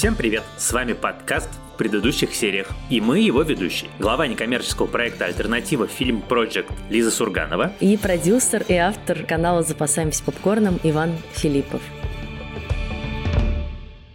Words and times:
Всем 0.00 0.14
привет! 0.14 0.44
С 0.56 0.72
вами 0.72 0.94
подкаст 0.94 1.50
в 1.74 1.76
предыдущих 1.76 2.34
сериях, 2.34 2.68
и 2.88 3.02
мы 3.02 3.18
его 3.18 3.42
ведущие. 3.42 3.90
Глава 3.98 4.26
некоммерческого 4.26 4.86
проекта 4.86 5.26
«Альтернатива 5.26 5.86
Фильм 5.86 6.22
Project 6.26 6.72
Лиза 6.88 7.10
Сурганова 7.10 7.74
и 7.80 7.98
продюсер 7.98 8.64
и 8.66 8.72
автор 8.76 9.24
канала 9.24 9.62
«Запасаемся 9.62 10.24
попкорном» 10.24 10.80
Иван 10.84 11.18
Филиппов 11.34 11.82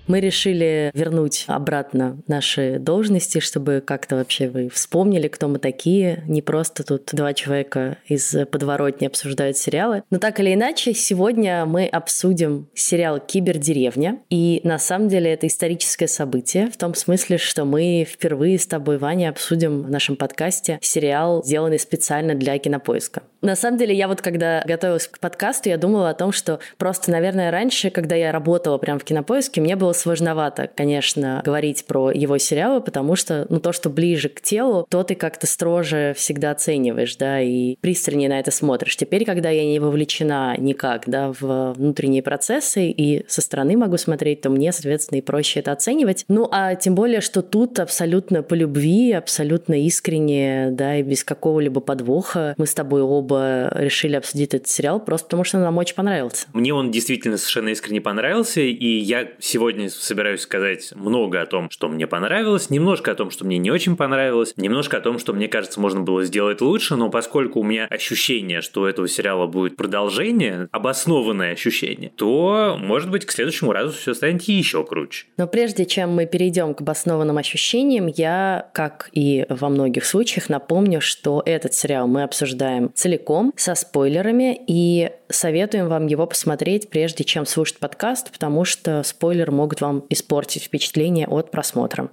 мы 0.07 0.19
решили 0.19 0.91
вернуть 0.93 1.45
обратно 1.47 2.17
наши 2.27 2.79
должности, 2.79 3.39
чтобы 3.39 3.81
как-то 3.85 4.15
вообще 4.15 4.47
вы 4.47 4.69
вспомнили, 4.69 5.27
кто 5.27 5.47
мы 5.47 5.59
такие. 5.59 6.23
Не 6.27 6.41
просто 6.41 6.83
тут 6.83 7.09
два 7.13 7.33
человека 7.33 7.97
из 8.07 8.35
подворотни 8.51 9.05
обсуждают 9.07 9.57
сериалы. 9.57 10.03
Но 10.09 10.19
так 10.19 10.39
или 10.39 10.53
иначе, 10.53 10.93
сегодня 10.93 11.65
мы 11.65 11.85
обсудим 11.87 12.67
сериал 12.73 13.19
«Кибердеревня». 13.19 14.19
И 14.29 14.61
на 14.63 14.79
самом 14.79 15.09
деле 15.09 15.33
это 15.33 15.47
историческое 15.47 16.07
событие, 16.07 16.69
в 16.69 16.77
том 16.77 16.93
смысле, 16.95 17.37
что 17.37 17.65
мы 17.65 18.07
впервые 18.09 18.59
с 18.59 18.67
тобой, 18.67 18.97
Ваня, 18.97 19.29
обсудим 19.29 19.83
в 19.83 19.89
нашем 19.89 20.15
подкасте 20.15 20.79
сериал, 20.81 21.43
сделанный 21.43 21.79
специально 21.79 22.35
для 22.35 22.57
кинопоиска. 22.57 23.23
На 23.41 23.55
самом 23.55 23.77
деле, 23.77 23.93
я 23.93 24.07
вот 24.07 24.21
когда 24.21 24.63
готовилась 24.65 25.07
к 25.07 25.19
подкасту, 25.19 25.69
я 25.69 25.77
думала 25.77 26.09
о 26.09 26.13
том, 26.15 26.31
что 26.31 26.59
просто, 26.77 27.11
наверное, 27.11 27.51
раньше, 27.51 27.91
когда 27.91 28.15
я 28.15 28.31
работала 28.31 28.79
прямо 28.79 28.99
в 28.99 29.03
кинопоиске, 29.03 29.61
мне 29.61 29.75
было 29.75 29.93
сложновато, 29.95 30.69
конечно, 30.73 31.41
говорить 31.43 31.85
про 31.85 32.11
его 32.11 32.37
сериалы, 32.37 32.81
потому 32.81 33.15
что, 33.15 33.45
ну, 33.49 33.59
то, 33.59 33.71
что 33.71 33.89
ближе 33.89 34.29
к 34.29 34.41
телу, 34.41 34.85
то 34.89 35.03
ты 35.03 35.15
как-то 35.15 35.47
строже 35.47 36.13
всегда 36.15 36.51
оцениваешь, 36.51 37.15
да, 37.15 37.41
и 37.41 37.75
пристальнее 37.81 38.29
на 38.29 38.39
это 38.39 38.51
смотришь. 38.51 38.95
Теперь, 38.95 39.25
когда 39.25 39.49
я 39.49 39.65
не 39.65 39.79
вовлечена 39.79 40.55
никак, 40.57 41.03
да, 41.07 41.31
в 41.39 41.73
внутренние 41.73 42.23
процессы 42.23 42.89
и 42.89 43.25
со 43.27 43.41
стороны 43.41 43.77
могу 43.77 43.97
смотреть, 43.97 44.41
то 44.41 44.49
мне, 44.49 44.71
соответственно, 44.71 45.19
и 45.19 45.21
проще 45.21 45.59
это 45.59 45.71
оценивать. 45.71 46.25
Ну, 46.27 46.47
а 46.51 46.75
тем 46.75 46.95
более, 46.95 47.21
что 47.21 47.41
тут 47.41 47.79
абсолютно 47.79 48.43
по 48.43 48.53
любви, 48.53 49.11
абсолютно 49.11 49.81
искренне, 49.85 50.69
да, 50.71 50.97
и 50.97 51.03
без 51.03 51.23
какого-либо 51.23 51.81
подвоха 51.81 52.55
мы 52.57 52.65
с 52.65 52.73
тобой 52.73 53.01
оба 53.01 53.71
решили 53.75 54.15
обсудить 54.15 54.53
этот 54.53 54.67
сериал, 54.67 54.99
просто 54.99 55.27
потому 55.27 55.43
что 55.43 55.59
нам 55.59 55.77
очень 55.77 55.95
понравился. 55.95 56.47
Мне 56.53 56.73
он 56.73 56.91
действительно 56.91 57.37
совершенно 57.37 57.69
искренне 57.69 58.01
понравился, 58.01 58.61
и 58.61 58.97
я 58.97 59.29
сегодня 59.39 59.84
собираюсь 59.89 60.41
сказать 60.41 60.91
много 60.95 61.41
о 61.41 61.45
том, 61.45 61.69
что 61.69 61.87
мне 61.87 62.07
понравилось, 62.07 62.69
немножко 62.69 63.11
о 63.11 63.15
том, 63.15 63.31
что 63.31 63.45
мне 63.45 63.57
не 63.57 63.71
очень 63.71 63.95
понравилось, 63.95 64.53
немножко 64.57 64.97
о 64.97 65.01
том, 65.01 65.19
что 65.19 65.33
мне 65.33 65.47
кажется, 65.47 65.79
можно 65.79 66.01
было 66.01 66.23
сделать 66.23 66.61
лучше, 66.61 66.95
но 66.95 67.09
поскольку 67.09 67.59
у 67.59 67.63
меня 67.63 67.85
ощущение, 67.85 68.61
что 68.61 68.81
у 68.81 68.85
этого 68.85 69.07
сериала 69.07 69.47
будет 69.47 69.75
продолжение, 69.75 70.67
обоснованное 70.71 71.53
ощущение, 71.53 72.11
то, 72.15 72.77
может 72.79 73.09
быть, 73.09 73.25
к 73.25 73.31
следующему 73.31 73.71
разу 73.71 73.93
все 73.93 74.13
станет 74.13 74.43
еще 74.43 74.83
круче. 74.83 75.25
Но 75.37 75.47
прежде 75.47 75.85
чем 75.85 76.11
мы 76.11 76.25
перейдем 76.25 76.73
к 76.73 76.81
обоснованным 76.81 77.37
ощущениям, 77.37 78.07
я, 78.07 78.69
как 78.73 79.09
и 79.13 79.45
во 79.49 79.69
многих 79.69 80.05
случаях, 80.05 80.49
напомню, 80.49 81.01
что 81.01 81.41
этот 81.45 81.73
сериал 81.73 82.07
мы 82.07 82.23
обсуждаем 82.23 82.91
целиком 82.93 83.53
со 83.55 83.75
спойлерами, 83.75 84.59
и 84.67 85.11
советуем 85.29 85.87
вам 85.87 86.07
его 86.07 86.27
посмотреть, 86.27 86.89
прежде 86.89 87.23
чем 87.23 87.45
слушать 87.45 87.77
подкаст, 87.77 88.31
потому 88.31 88.65
что 88.65 89.03
спойлеры 89.03 89.51
могут 89.51 89.74
вам 89.81 90.03
испортить 90.09 90.63
впечатление 90.63 91.27
от 91.27 91.51
просмотра. 91.51 92.09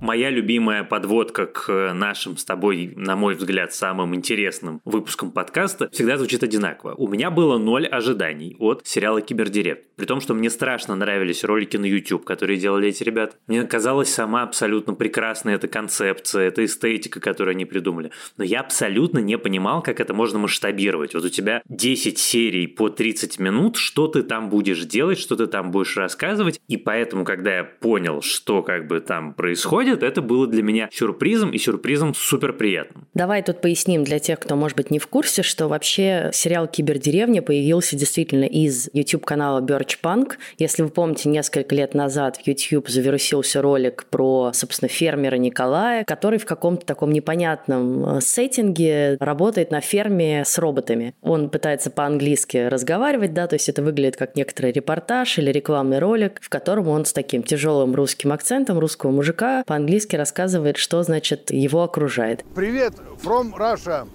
Моя 0.00 0.30
любимая 0.30 0.82
подводка 0.82 1.44
к 1.44 1.92
нашим 1.92 2.38
с 2.38 2.44
тобой, 2.44 2.94
на 2.96 3.16
мой 3.16 3.34
взгляд, 3.34 3.74
самым 3.74 4.14
интересным 4.14 4.80
выпускам 4.86 5.30
подкаста 5.30 5.90
всегда 5.92 6.16
звучит 6.16 6.42
одинаково. 6.42 6.94
У 6.94 7.06
меня 7.06 7.30
было 7.30 7.58
ноль 7.58 7.86
ожиданий 7.86 8.56
от 8.58 8.80
сериала 8.86 9.20
«Кибердирект». 9.20 9.84
При 9.96 10.06
том, 10.06 10.22
что 10.22 10.32
мне 10.32 10.48
страшно 10.48 10.96
нравились 10.96 11.44
ролики 11.44 11.76
на 11.76 11.84
YouTube, 11.84 12.24
которые 12.24 12.58
делали 12.58 12.88
эти 12.88 13.04
ребята. 13.04 13.36
Мне 13.46 13.64
казалась 13.64 14.10
сама 14.10 14.42
абсолютно 14.42 14.94
прекрасная 14.94 15.56
эта 15.56 15.68
концепция, 15.68 16.44
эта 16.48 16.64
эстетика, 16.64 17.20
которую 17.20 17.52
они 17.52 17.66
придумали. 17.66 18.10
Но 18.38 18.44
я 18.44 18.60
абсолютно 18.60 19.18
не 19.18 19.36
понимал, 19.36 19.82
как 19.82 20.00
это 20.00 20.14
можно 20.14 20.38
масштабировать. 20.38 21.12
Вот 21.12 21.24
у 21.24 21.28
тебя 21.28 21.60
10 21.68 22.18
серий 22.18 22.66
по 22.66 22.88
30 22.88 23.38
минут, 23.38 23.76
что 23.76 24.08
ты 24.08 24.22
там 24.22 24.48
будешь 24.48 24.86
делать, 24.86 25.18
что 25.18 25.36
ты 25.36 25.46
там 25.46 25.70
будешь 25.70 25.98
рассказывать. 25.98 26.58
И 26.68 26.78
поэтому, 26.78 27.26
когда 27.26 27.58
я 27.58 27.64
понял, 27.64 28.22
что 28.22 28.62
как 28.62 28.86
бы 28.86 29.00
там 29.00 29.34
происходит, 29.34 29.89
происходит, 29.90 30.02
это 30.02 30.22
было 30.22 30.46
для 30.46 30.62
меня 30.62 30.88
сюрпризом 30.92 31.50
и 31.50 31.58
сюрпризом 31.58 32.14
супер 32.14 32.52
приятным. 32.52 33.06
Давай 33.14 33.42
тут 33.42 33.60
поясним 33.60 34.04
для 34.04 34.18
тех, 34.18 34.38
кто, 34.38 34.56
может 34.56 34.76
быть, 34.76 34.90
не 34.90 34.98
в 34.98 35.06
курсе, 35.06 35.42
что 35.42 35.68
вообще 35.68 36.30
сериал 36.32 36.66
«Кибердеревня» 36.66 37.42
появился 37.42 37.96
действительно 37.96 38.44
из 38.44 38.88
YouTube-канала 38.92 39.60
Birch 39.60 39.96
Punk. 40.02 40.32
Если 40.58 40.82
вы 40.82 40.88
помните, 40.88 41.28
несколько 41.28 41.74
лет 41.74 41.94
назад 41.94 42.38
в 42.38 42.46
YouTube 42.46 42.88
завирусился 42.88 43.62
ролик 43.62 44.06
про, 44.10 44.52
собственно, 44.54 44.88
фермера 44.88 45.36
Николая, 45.36 46.04
который 46.04 46.38
в 46.38 46.46
каком-то 46.46 46.86
таком 46.86 47.12
непонятном 47.12 48.16
э, 48.16 48.20
сеттинге 48.20 49.16
работает 49.20 49.70
на 49.70 49.80
ферме 49.80 50.44
с 50.44 50.58
роботами. 50.58 51.14
Он 51.22 51.50
пытается 51.50 51.90
по-английски 51.90 52.68
разговаривать, 52.68 53.34
да, 53.34 53.46
то 53.46 53.54
есть 53.54 53.68
это 53.68 53.82
выглядит 53.82 54.16
как 54.16 54.36
некоторый 54.36 54.72
репортаж 54.72 55.38
или 55.38 55.50
рекламный 55.50 55.98
ролик, 55.98 56.38
в 56.40 56.48
котором 56.48 56.88
он 56.88 57.04
с 57.04 57.12
таким 57.12 57.42
тяжелым 57.42 57.94
русским 57.94 58.32
акцентом 58.32 58.78
русского 58.78 59.10
мужика 59.10 59.64
по 59.66 59.76
по-английски 59.80 60.16
рассказывает, 60.16 60.76
что, 60.76 61.02
значит, 61.02 61.50
его 61.50 61.82
окружает. 61.82 62.44
Привет, 62.54 62.94
from 63.22 63.54
Russia. 63.56 64.06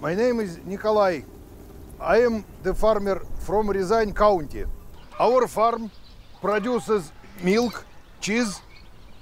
My 0.00 0.16
name 0.16 0.40
is 0.40 0.58
Nikolai. 0.64 1.22
I 2.00 2.22
am 2.22 2.44
the 2.64 2.74
farmer 2.74 3.22
from 3.46 3.68
Rязань 3.68 4.12
County. 4.12 4.66
Our 5.20 5.46
farm 5.46 5.90
produces 6.40 7.12
milk, 7.40 7.84
cheese, 8.20 8.60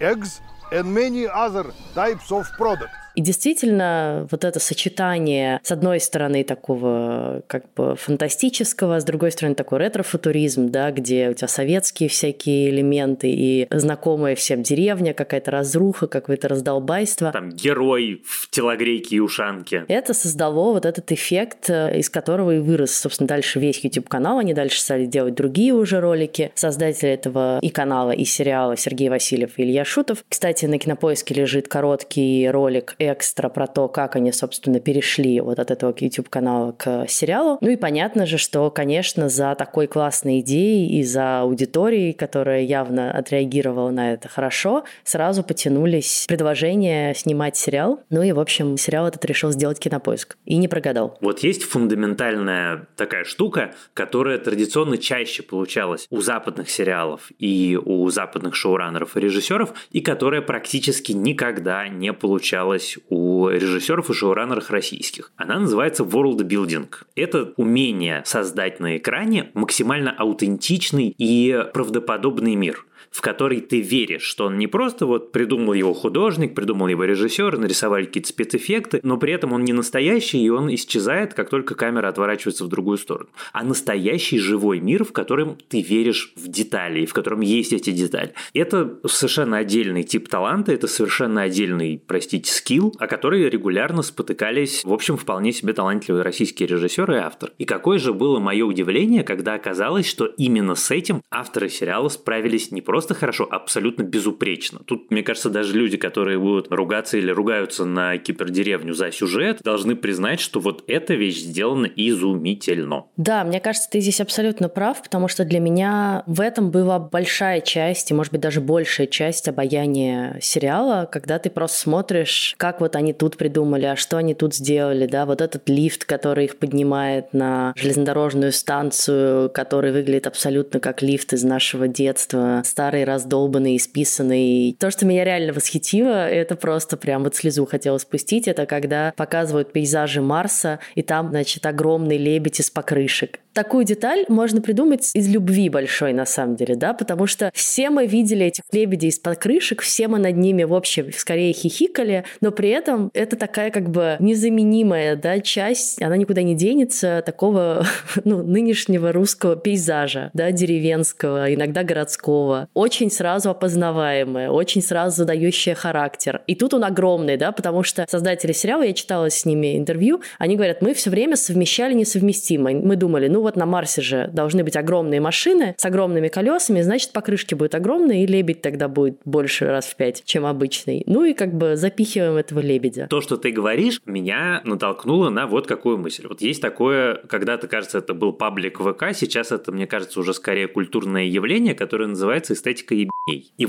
eggs 0.01 0.41
and 0.73 0.85
many 0.85 1.27
other 1.27 1.67
types 1.95 2.33
of 2.33 2.47
products. 2.57 3.00
И 3.15 3.21
действительно, 3.21 4.27
вот 4.31 4.45
это 4.45 4.61
сочетание, 4.61 5.61
с 5.63 5.73
одной 5.73 6.01
стороны, 6.01 6.45
такого 6.45 7.43
как 7.47 7.73
бы 7.75 7.97
фантастического, 7.97 9.01
с 9.01 9.05
другой 9.05 9.33
стороны, 9.33 9.55
такой 9.55 9.79
ретро-футуризм, 9.79 10.71
да, 10.71 10.91
где 10.91 11.31
у 11.31 11.35
тебя 11.35 11.49
советские 11.49 12.09
всякие 12.09 12.71
элементы 12.71 13.31
и 13.31 13.67
знакомая 13.71 14.35
всем 14.35 14.63
деревня, 14.63 15.15
какая-то 15.15 15.51
разруха, 15.51 16.07
какое-то 16.07 16.49
раздолбайство. 16.49 17.33
Там 17.33 17.51
герой 17.51 18.23
в 18.25 18.49
телогрейке 18.51 19.17
и 19.17 19.21
ушанке. 19.21 19.85
Это 19.89 20.15
создало 20.15 20.73
вот 20.73 20.87
этот 20.87 21.11
эффект, 21.13 21.71
э, 21.71 21.99
из 21.99 22.11
которого 22.11 22.55
и 22.55 22.59
вырос, 22.59 22.95
собственно, 22.95 23.27
дальше 23.27 23.59
весь 23.59 23.83
YouTube-канал. 23.83 24.39
Они 24.39 24.55
дальше 24.55 24.81
стали 24.81 25.07
делать 25.07 25.35
другие 25.35 25.73
уже 25.73 26.01
ролики. 26.01 26.53
Создатели 26.55 27.11
этого 27.11 27.59
и 27.61 27.71
канала, 27.71 28.13
и 28.13 28.25
сериала 28.25 28.77
Сергей 28.77 29.09
Васильев 29.09 29.53
и 29.57 29.63
Илья 29.63 29.85
Шутов. 29.85 30.25
Кстати, 30.29 30.67
на 30.67 30.79
Кинопоиске 30.79 31.35
лежит 31.35 31.69
короткий 31.69 32.49
ролик 32.51 32.95
экстра 33.01 33.49
про 33.49 33.67
то, 33.67 33.89
как 33.89 34.17
они, 34.17 34.33
собственно, 34.33 34.81
перешли 34.81 35.41
вот 35.41 35.59
от 35.59 35.71
этого 35.71 35.95
YouTube-канала 35.97 36.73
к 36.73 37.07
сериалу. 37.09 37.59
Ну 37.61 37.71
и 37.71 37.77
понятно 37.77 38.27
же, 38.27 38.39
что, 38.39 38.71
конечно, 38.71 39.29
за 39.29 39.55
такой 39.55 39.87
классной 39.87 40.41
идеей 40.41 40.99
и 41.01 41.03
за 41.03 41.41
аудиторией, 41.41 42.13
которая 42.13 42.63
явно 42.63 43.11
отреагировала 43.11 43.91
на 43.91 44.13
это 44.13 44.29
хорошо, 44.29 44.85
сразу 45.05 45.43
потянулись 45.43 46.27
предложения 46.29 47.15
снимать 47.15 47.57
сериал. 47.57 48.01
Ну 48.11 48.23
и, 48.23 48.33
в 48.33 48.41
общем, 48.41 48.77
сериал 48.77 49.07
этот 49.07 49.25
решил 49.25 49.51
сделать 49.51 49.79
кинопоиск. 49.79 50.37
И 50.45 50.57
не 50.57 50.69
прогадал. 50.69 51.17
Вот 51.21 51.41
есть 51.41 51.65
фундаментальная 51.65 52.87
такая 52.97 53.25
штука, 53.25 53.75
которая 53.95 54.39
традиционно 54.39 54.99
чаще 54.99 55.43
получалась 55.43 56.07
у 56.11 56.21
западных 56.21 56.71
сериалов 56.71 57.31
и 57.39 57.79
у 57.83 58.09
западных 58.11 58.55
шоураннеров 58.55 59.17
и 59.17 59.21
режиссеров, 59.21 59.73
и 59.91 60.01
которая 60.01 60.43
практически 60.43 61.13
никогда 61.13 61.89
не 61.89 62.13
получалась 62.13 62.90
у 63.09 63.49
режиссеров 63.49 64.11
и 64.11 64.15
шоураннеров 64.15 64.71
российских. 64.71 65.33
Она 65.37 65.59
называется 65.59 66.05
world 66.05 66.39
building. 66.39 66.89
Это 67.15 67.53
умение 67.57 68.23
создать 68.25 68.81
на 68.81 68.97
экране 68.97 69.51
максимально 69.55 70.13
аутентичный 70.13 71.15
и 71.17 71.65
правдоподобный 71.73 72.55
мир 72.55 72.87
в 73.11 73.21
который 73.23 73.61
ты 73.61 73.81
веришь, 73.81 74.23
что 74.23 74.47
он 74.47 74.59
не 74.59 74.67
просто 74.67 75.05
вот 75.05 75.33
придумал 75.33 75.73
его 75.73 75.93
художник, 75.95 76.55
придумал 76.55 76.89
его 76.89 77.05
режиссер, 77.05 77.59
нарисовали 77.59 78.05
какие-то 78.05 78.29
спецэффекты, 78.29 79.01
но 79.03 79.17
при 79.19 79.33
этом 79.33 79.53
он 79.53 79.65
не 79.65 79.73
настоящий, 79.73 80.43
и 80.43 80.49
он 80.49 80.73
исчезает, 80.73 81.35
как 81.35 81.51
только 81.51 81.75
камера 81.75 82.09
отворачивается 82.09 82.65
в 82.65 82.69
другую 82.69 82.99
сторону. 82.99 83.29
А 83.53 83.65
настоящий 83.65 84.39
живой 84.39 84.81
мир, 84.81 85.05
в 85.05 85.13
котором 85.13 85.59
ты 85.69 85.83
веришь 85.83 86.33
в 86.37 86.49
детали, 86.49 87.01
и 87.01 87.07
в 87.07 87.13
котором 87.13 87.41
есть 87.41 87.73
эти 87.73 87.91
детали. 87.91 88.33
Это 88.55 88.99
совершенно 89.07 89.59
отдельный 89.59 90.05
тип 90.05 90.29
таланта, 90.29 90.73
это 90.73 90.87
совершенно 90.87 91.43
отдельный, 91.43 92.01
простите, 92.07 92.51
скилл, 92.51 92.95
о 92.99 93.09
который 93.09 93.49
регулярно 93.51 94.03
спотыкались, 94.03 94.85
в 94.85 94.93
общем, 94.93 95.17
вполне 95.17 95.53
себе 95.53 95.73
талантливые 95.73 96.23
российские 96.23 96.69
режиссеры 96.69 97.17
и 97.17 97.19
автор. 97.19 97.51
И 97.59 97.65
какое 97.65 97.99
же 97.99 98.15
было 98.15 98.39
мое 98.39 98.65
удивление, 98.65 99.25
когда 99.25 99.55
оказалось, 99.55 100.09
что 100.09 100.27
именно 100.27 100.77
с 100.77 100.91
этим 100.91 101.23
авторы 101.31 101.69
сериала 101.69 102.09
справились 102.09 102.71
не 102.71 102.81
просто 102.81 103.00
просто 103.01 103.15
хорошо, 103.15 103.49
абсолютно 103.51 104.03
безупречно. 104.03 104.81
Тут, 104.85 105.11
мне 105.11 105.23
кажется, 105.23 105.49
даже 105.49 105.73
люди, 105.73 105.97
которые 105.97 106.39
будут 106.39 106.71
ругаться 106.71 107.17
или 107.17 107.31
ругаются 107.31 107.87
на 107.87 108.19
кибердеревню 108.19 108.93
за 108.93 109.11
сюжет, 109.11 109.63
должны 109.63 109.97
признать, 109.97 110.39
что 110.39 110.61
вот 110.61 110.85
эта 110.87 111.15
вещь 111.15 111.39
сделана 111.39 111.87
изумительно. 111.87 113.05
Да, 113.17 113.43
мне 113.45 113.59
кажется, 113.59 113.89
ты 113.89 114.01
здесь 114.01 114.21
абсолютно 114.21 114.69
прав, 114.69 115.03
потому 115.03 115.29
что 115.29 115.47
для 115.47 115.61
меня 115.61 116.25
в 116.27 116.43
этом 116.43 116.71
была 116.71 116.99
большая 116.99 117.63
часть, 117.63 118.11
и, 118.11 118.15
может 118.15 118.33
быть, 118.33 118.43
даже 118.43 118.61
большая 118.61 119.07
часть 119.07 119.49
обаяния 119.49 120.39
сериала, 120.43 121.09
когда 121.11 121.39
ты 121.39 121.49
просто 121.49 121.79
смотришь, 121.79 122.55
как 122.59 122.83
вот 122.83 122.97
они 122.97 123.15
тут 123.15 123.39
придумали, 123.39 123.87
а 123.87 123.97
что 123.97 124.19
они 124.19 124.35
тут 124.35 124.55
сделали, 124.55 125.07
да, 125.07 125.25
вот 125.25 125.41
этот 125.41 125.71
лифт, 125.71 126.05
который 126.05 126.45
их 126.45 126.59
поднимает 126.59 127.33
на 127.33 127.73
железнодорожную 127.77 128.53
станцию, 128.53 129.49
который 129.49 129.91
выглядит 129.91 130.27
абсолютно 130.27 130.81
как 130.81 131.01
лифт 131.01 131.33
из 131.33 131.45
нашего 131.45 131.89
детства, 131.89 132.61
старый, 132.67 132.90
раздолбанный, 132.91 133.77
исписанный. 133.77 134.77
То, 134.79 134.91
что 134.91 135.07
меня 135.07 135.25
реально 135.25 135.53
восхитило, 135.53 136.29
это 136.29 136.57
просто 136.57 136.97
прям 136.97 137.25
вот 137.25 137.35
слезу 137.35 137.67
хотела 137.67 137.99
спустить, 137.99 138.49
это 138.49 138.67
когда 138.67 139.13
показывают 139.17 139.73
пейзажи 139.73 140.21
Марса, 140.21 140.81
и 140.95 141.03
там, 141.03 141.31
значит, 141.31 141.65
огромный 141.67 142.19
лебедь 142.19 142.61
из 142.61 142.71
покрышек. 142.71 143.41
Такую 143.53 143.85
деталь 143.85 144.25
можно 144.29 144.61
придумать 144.61 145.11
из 145.13 145.29
любви 145.29 145.69
большой, 145.69 146.13
на 146.13 146.25
самом 146.25 146.55
деле, 146.55 146.77
да, 146.77 146.95
потому 146.95 147.27
что 147.27 147.51
все 147.53 147.91
мы 147.91 148.07
видели 148.07 148.47
этих 148.47 148.63
лебедей 148.71 149.11
из-под 149.11 149.39
крышек, 149.39 149.83
все 149.83 150.07
мы 150.07 150.19
над 150.19 150.37
ними, 150.37 150.63
в 150.63 150.73
общем, 150.73 151.13
скорее 151.13 151.53
хихикали, 151.53 152.25
но 152.41 152.53
при 152.53 152.69
этом 152.69 153.11
это 153.13 153.37
такая 153.37 153.73
как 153.73 153.91
бы 153.91 154.17
незаменимая, 154.21 155.17
да, 155.17 155.41
часть, 155.41 156.01
она 156.01 156.17
никуда 156.17 156.43
не 156.43 156.55
денется, 156.55 157.25
такого, 157.27 157.85
ну, 158.25 158.43
нынешнего 158.43 159.13
русского 159.13 159.57
пейзажа, 159.57 160.31
да, 160.33 160.53
деревенского, 160.53 161.53
иногда 161.53 161.83
городского, 161.83 162.69
очень 162.81 163.11
сразу 163.11 163.51
опознаваемая, 163.51 164.49
очень 164.49 164.81
сразу 164.81 165.17
задающая 165.17 165.75
характер. 165.75 166.41
И 166.47 166.55
тут 166.55 166.73
он 166.73 166.85
огромный, 166.85 167.37
да, 167.37 167.53
потому 167.53 167.83
что 167.83 168.07
создатели 168.09 168.53
сериала, 168.53 168.83
я 168.83 168.95
читала 168.95 169.29
с 169.29 169.45
ними 169.45 169.77
интервью, 169.77 170.23
они 170.39 170.57
говорят, 170.57 170.81
мы 170.81 170.95
все 170.95 171.11
время 171.11 171.37
совмещали 171.37 171.93
несовместимое. 171.93 172.75
Мы 172.77 172.97
думали, 172.97 173.29
ну 173.29 173.43
вот 173.43 173.57
на 173.57 173.67
Марсе 173.67 174.01
же 174.01 174.31
должны 174.33 174.65
быть 174.65 174.77
огромные 174.77 175.21
машины 175.21 175.75
с 175.77 175.85
огромными 175.85 176.29
колесами, 176.29 176.81
значит, 176.81 177.13
покрышки 177.13 177.55
будут 177.55 177.75
огромные, 177.75 178.25
и 178.25 178.27
лебедь 178.27 178.63
тогда 178.63 178.89
будет 178.89 179.19
больше 179.27 179.67
раз 179.67 179.85
в 179.85 179.97
пять, 179.97 180.23
чем 180.25 180.47
обычный. 180.47 181.03
Ну 181.07 181.25
и 181.25 181.35
как 181.35 181.53
бы 181.53 181.77
запихиваем 181.77 182.37
этого 182.37 182.61
лебедя. 182.61 183.09
То, 183.11 183.21
что 183.21 183.37
ты 183.37 183.51
говоришь, 183.51 184.01
меня 184.07 184.63
натолкнуло 184.65 185.29
на 185.29 185.47
вот 185.47 185.67
какую 185.67 185.99
мысль. 185.99 186.27
Вот 186.27 186.41
есть 186.41 186.63
такое, 186.63 187.17
когда-то, 187.29 187.69
кажется, 187.69 187.99
это 187.99 188.15
был 188.15 188.33
паблик 188.33 188.81
ВК, 188.81 189.15
сейчас 189.15 189.53
это, 189.53 189.71
мне 189.71 189.87
кажется, 189.87 190.19
уже 190.19 190.33
скорее 190.33 190.67
культурное 190.67 191.25
явление, 191.25 191.75
которое 191.75 192.07
называется 192.07 192.55
эстетика 192.55 192.70
ебней. 192.71 193.05
И 193.05 193.10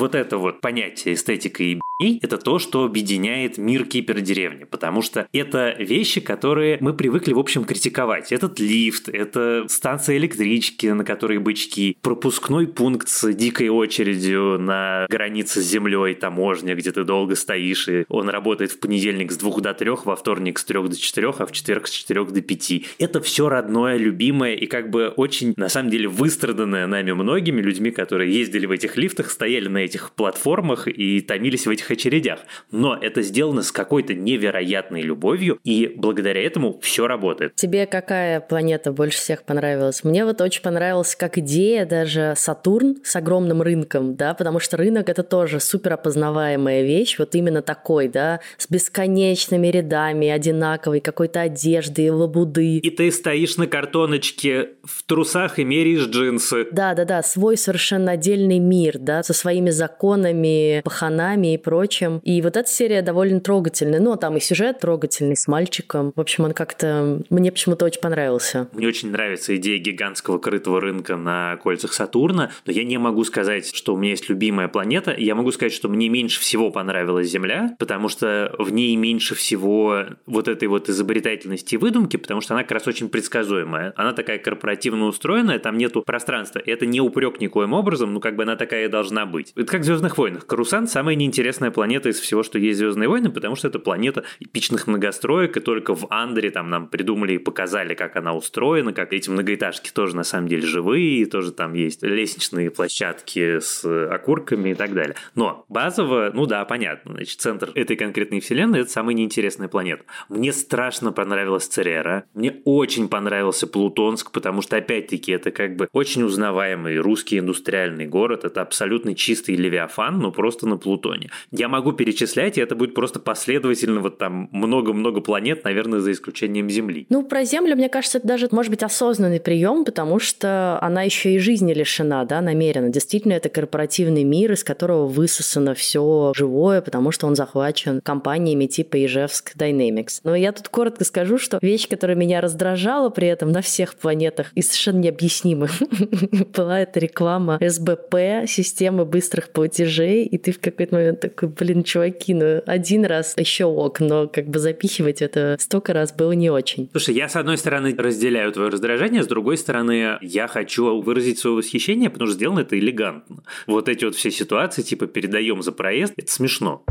вот 0.02 0.16
это 0.16 0.38
вот 0.38 0.62
понятие 0.62 1.14
эстетика 1.14 1.64
ебней– 1.64 2.20
это 2.22 2.38
то, 2.38 2.58
что 2.58 2.84
объединяет 2.84 3.60
мир 3.60 3.86
кибердеревни, 3.86 4.64
потому 4.64 5.04
что 5.04 5.28
это 5.32 5.76
вещи, 5.78 6.20
которые 6.20 6.78
мы 6.82 6.94
привыкли, 6.94 7.34
в 7.34 7.40
общем, 7.40 7.64
критиковать. 7.66 8.32
Этот 8.32 8.60
лифт, 8.60 9.08
это 9.08 9.66
станция 9.70 10.18
электрички, 10.18 10.88
на 10.88 11.04
которой 11.04 11.38
бычки, 11.38 11.96
пропускной 12.02 12.68
пункт 12.68 13.08
с 13.08 13.32
дикой 13.34 13.70
очередью 13.70 14.58
на 14.60 15.06
границе 15.10 15.62
с 15.62 15.66
землей, 15.66 16.16
таможня, 16.16 16.76
где 16.76 16.92
ты 16.92 17.04
долго 17.04 17.36
стоишь, 17.36 17.88
и 17.88 18.06
он 18.10 18.30
работает 18.30 18.72
в 18.72 18.80
понедельник 18.80 19.32
с 19.32 19.38
двух 19.38 19.62
до 19.62 19.76
трех, 19.76 20.06
во 20.08 20.16
вторник 20.16 20.58
с 20.58 20.66
трех 20.66 20.90
до 20.90 21.00
четырех, 21.00 21.42
а 21.42 21.46
в 21.46 21.52
четверг 21.52 21.88
с 21.88 21.92
четырех 21.92 22.32
до 22.32 22.42
пяти. 22.42 22.88
Это 22.98 23.22
все 23.22 23.50
родное, 23.50 23.98
любимое 23.98 24.56
и 24.56 24.66
как 24.66 24.90
бы 24.90 25.10
очень, 25.10 25.54
на 25.58 25.70
самом 25.70 25.92
деле, 25.92 26.08
выстраданное 26.08 26.88
нами 26.88 27.12
многими 27.12 27.62
людьми, 27.62 27.92
которые 27.92 28.34
ездили 28.34 28.66
в 28.66 28.72
этих 28.72 28.98
лифтах, 28.98 29.30
стояли 29.52 29.68
на 29.68 29.80
этих 29.80 30.12
платформах 30.12 30.88
и 30.88 31.20
томились 31.20 31.68
в 31.68 31.70
этих 31.70 31.92
очередях. 31.92 32.40
Но 32.72 32.96
это 32.96 33.22
сделано 33.22 33.64
с 33.64 33.74
какой-то 33.74 34.14
невероятной 34.14 35.02
любовью, 35.02 35.60
и 35.66 35.92
благодаря 35.94 36.42
этому 36.42 36.80
все 36.80 37.06
работает. 37.06 37.56
Тебе 37.56 37.86
какая 37.86 38.40
планета 38.40 38.94
больше 38.94 39.18
всех 39.18 39.44
понравилась? 39.44 40.06
Мне 40.06 40.24
вот 40.24 40.40
очень 40.40 40.62
понравилась 40.62 41.18
как 41.18 41.38
идея 41.38 41.86
даже 41.86 42.34
Сатурн 42.38 43.00
с 43.04 43.14
огромным 43.18 43.62
рынком, 43.62 44.16
да, 44.16 44.34
потому 44.34 44.62
что 44.62 44.78
рынок 44.78 45.10
это 45.10 45.24
тоже 45.24 45.60
супер 45.60 45.94
опознаваемая 45.94 46.84
вещь, 46.84 47.20
вот 47.20 47.36
именно 47.36 47.62
такой, 47.62 48.08
да, 48.08 48.40
с 48.58 48.70
бесконечными 48.70 49.68
рядами 49.68 50.30
одинаковой 50.30 51.02
какой-то 51.02 51.42
одежды, 51.42 52.10
лабуды. 52.10 52.78
И 52.78 52.90
ты 52.90 53.12
стоишь 53.12 53.58
на 53.58 53.68
картоночке 53.68 54.70
в 54.86 55.04
трусах 55.04 55.60
и 55.60 55.66
меряешь 55.66 56.08
джинсы. 56.08 56.68
Да, 56.72 56.94
да, 56.94 57.04
да, 57.04 57.22
свой 57.22 57.58
совершенно 57.58 58.14
отдельный 58.14 58.60
мир, 58.60 58.98
да, 58.98 59.24
со 59.32 59.40
своими 59.40 59.70
законами, 59.70 60.82
паханами 60.84 61.54
и 61.54 61.58
прочим. 61.58 62.20
И 62.24 62.42
вот 62.42 62.58
эта 62.58 62.70
серия 62.70 63.02
довольно 63.02 63.40
трогательная. 63.40 64.00
Ну, 64.00 64.12
а 64.12 64.18
там 64.18 64.36
и 64.36 64.40
сюжет 64.42 64.80
трогательный 64.80 65.38
с 65.38 65.48
мальчиком. 65.48 66.12
В 66.16 66.20
общем, 66.20 66.44
он 66.44 66.54
как-то... 66.54 67.22
Мне 67.30 67.52
почему-то 67.52 67.86
очень 67.86 68.02
понравился. 68.02 68.68
Мне 68.74 68.88
очень 68.88 69.12
нравится 69.12 69.56
идея 69.56 69.80
гигантского 69.80 70.38
крытого 70.38 70.82
рынка 70.82 71.16
на 71.16 71.58
кольцах 71.58 71.94
Сатурна, 71.94 72.52
но 72.66 72.74
я 72.74 72.84
не 72.84 72.98
могу 72.98 73.24
сказать, 73.24 73.74
что 73.74 73.94
у 73.94 73.98
меня 73.98 74.12
есть 74.12 74.28
любимая 74.30 74.68
планета. 74.68 75.16
Я 75.18 75.36
могу 75.36 75.52
сказать, 75.52 75.74
что 75.74 75.88
мне 75.88 76.10
меньше 76.10 76.42
всего 76.42 76.70
понравилась 76.70 77.30
Земля, 77.30 77.76
потому 77.80 78.10
что 78.10 78.54
в 78.58 78.72
ней 78.72 78.96
меньше 78.98 79.36
всего 79.36 80.06
вот 80.26 80.48
этой 80.48 80.68
вот 80.68 80.90
изобретательности 80.90 81.76
и 81.76 81.78
выдумки, 81.78 82.18
потому 82.18 82.42
что 82.42 82.54
она 82.54 82.64
как 82.64 82.74
раз 82.74 82.88
очень 82.88 83.08
предсказуемая. 83.08 83.94
Она 83.96 84.12
такая 84.12 84.40
корпоративно 84.40 85.06
устроенная, 85.06 85.60
там 85.60 85.78
нету 85.78 86.02
пространства. 86.02 86.60
И 86.60 86.70
это 86.70 86.86
не 86.86 87.00
упрек 87.00 87.40
никоим 87.40 87.74
образом, 87.74 88.14
ну 88.14 88.20
как 88.20 88.36
бы 88.36 88.44
она 88.44 88.56
такая 88.56 88.86
и 88.86 88.90
должна 89.22 89.26
быть. 89.26 89.54
Это 89.56 89.72
как 89.72 89.82
в 89.82 89.84
Звездных 89.84 90.18
войнах. 90.18 90.46
Карусан 90.46 90.88
самая 90.88 91.16
неинтересная 91.16 91.72
планета 91.72 92.10
из 92.10 92.20
всего, 92.20 92.44
что 92.44 92.58
есть 92.58 92.80
Звездные 92.80 93.10
войны, 93.10 93.30
потому 93.30 93.56
что 93.56 93.68
это 93.68 93.80
планета 93.80 94.24
эпичных 94.40 94.88
многостроек, 94.88 95.58
и 95.58 95.60
только 95.60 95.96
в 95.96 96.08
Андере 96.10 96.52
там 96.52 96.70
нам 96.70 96.88
придумали 96.88 97.34
и 97.34 97.38
показали, 97.38 97.94
как 97.94 98.16
она 98.16 98.34
устроена, 98.34 98.94
как 98.94 99.14
эти 99.14 99.30
многоэтажки 99.30 99.92
тоже 99.92 100.16
на 100.16 100.24
самом 100.24 100.48
деле 100.48 100.66
живые, 100.66 101.26
тоже 101.26 101.52
там 101.52 101.74
есть 101.74 102.04
лестничные 102.04 102.72
площадки 102.72 103.60
с 103.60 103.86
окурками 103.86 104.70
и 104.70 104.74
так 104.74 104.94
далее. 104.94 105.16
Но 105.36 105.66
базово, 105.70 106.32
ну 106.34 106.46
да, 106.46 106.66
понятно, 106.66 107.14
значит, 107.14 107.40
центр 107.40 107.72
этой 107.76 107.96
конкретной 107.96 108.40
вселенной– 108.40 108.80
это 108.82 108.90
самая 108.90 109.16
неинтересная 109.16 109.68
планета. 109.68 110.04
Мне 110.30 110.52
страшно 110.54 111.12
понравилась 111.12 111.68
Церера, 111.68 112.26
мне 112.34 112.62
очень 112.66 113.08
понравился 113.08 113.68
Плутонск, 113.68 114.32
потому 114.32 114.62
что, 114.62 114.78
опять-таки, 114.78 115.32
это 115.32 115.52
как 115.52 115.76
бы 115.76 115.88
очень 115.92 116.24
узнаваемый 116.24 116.98
русский 116.98 117.40
индустриальный 117.40 118.08
город, 118.08 118.46
это 118.46 118.62
абсолютно 118.62 119.11
чистый 119.16 119.56
Левиафан, 119.56 120.20
но 120.20 120.32
просто 120.32 120.68
на 120.68 120.78
Плутоне. 120.78 121.30
Я 121.52 121.68
могу 121.68 121.92
перечислять, 121.92 122.58
и 122.58 122.62
это 122.62 122.76
будет 122.76 122.94
просто 122.94 123.20
последовательно 123.20 124.02
вот 124.02 124.18
там 124.18 124.50
много-много 124.52 125.22
планет, 125.22 125.64
наверное, 125.64 126.00
за 126.00 126.12
исключением 126.12 126.70
Земли. 126.70 127.06
Ну, 127.10 127.24
про 127.24 127.44
Землю, 127.44 127.76
мне 127.76 127.90
кажется, 127.90 128.18
это 128.18 128.28
даже 128.28 128.48
может 128.52 128.70
быть 128.70 128.84
осознанный 128.84 129.40
прием, 129.40 129.86
потому 129.86 130.20
что 130.20 130.80
она 130.82 131.04
еще 131.04 131.34
и 131.34 131.40
жизни 131.40 131.74
лишена, 131.74 132.26
да, 132.26 132.42
намеренно. 132.42 132.90
Действительно, 132.90 133.34
это 133.34 133.50
корпоративный 133.50 134.24
мир, 134.24 134.52
из 134.54 134.64
которого 134.64 135.08
высосано 135.08 135.74
все 135.74 136.34
живое, 136.36 136.82
потому 136.82 137.12
что 137.12 137.28
он 137.28 137.36
захвачен 137.36 138.02
компаниями 138.02 138.66
типа 138.66 139.04
Ижевск 139.06 139.56
Dynamics. 139.56 140.22
Но 140.24 140.36
я 140.36 140.52
тут 140.52 140.70
коротко 140.70 141.04
скажу, 141.04 141.38
что 141.38 141.60
вещь, 141.62 141.88
которая 141.88 142.18
меня 142.18 142.42
раздражала 142.42 143.10
при 143.10 143.28
этом 143.28 143.52
на 143.52 143.62
всех 143.62 143.96
планетах 143.96 144.52
и 144.56 144.62
совершенно 144.62 145.00
необъяснимых, 145.00 145.72
была 146.56 146.80
эта 146.80 147.00
реклама 147.00 147.60
СБП, 147.62 148.48
системы 148.48 149.01
быстрых 149.06 149.50
платежей, 149.50 150.26
и 150.26 150.38
ты 150.38 150.52
в 150.52 150.60
какой-то 150.60 150.96
момент 150.96 151.20
такой, 151.22 151.50
блин, 151.50 151.84
чуваки, 151.84 152.34
ну 152.34 152.62
один 152.66 153.06
раз 153.06 153.36
еще 153.38 153.66
ок, 153.66 154.00
но 154.00 154.28
как 154.28 154.48
бы 154.48 154.60
запихивать 154.60 155.22
это 155.22 155.58
столько 155.60 155.94
раз 155.94 156.14
было 156.14 156.32
не 156.32 156.50
очень. 156.50 156.90
Слушай, 156.92 157.16
я 157.16 157.30
с 157.30 157.36
одной 157.36 157.58
стороны 157.58 157.96
разделяю 157.98 158.52
твое 158.52 158.70
раздражение, 158.70 159.24
с 159.24 159.28
другой 159.28 159.58
стороны 159.58 160.18
я 160.22 160.48
хочу 160.48 161.02
выразить 161.02 161.40
свое 161.40 161.56
восхищение, 161.56 162.10
потому 162.10 162.28
что 162.28 162.36
сделано 162.36 162.62
это 162.62 162.78
элегантно. 162.78 163.44
Вот 163.68 163.90
эти 163.90 164.06
вот 164.06 164.16
все 164.16 164.32
ситуации, 164.32 164.82
типа 164.82 165.08
передаем 165.08 165.62
за 165.62 165.72
проезд, 165.72 166.14
это 166.18 166.32
смешно 166.32 166.84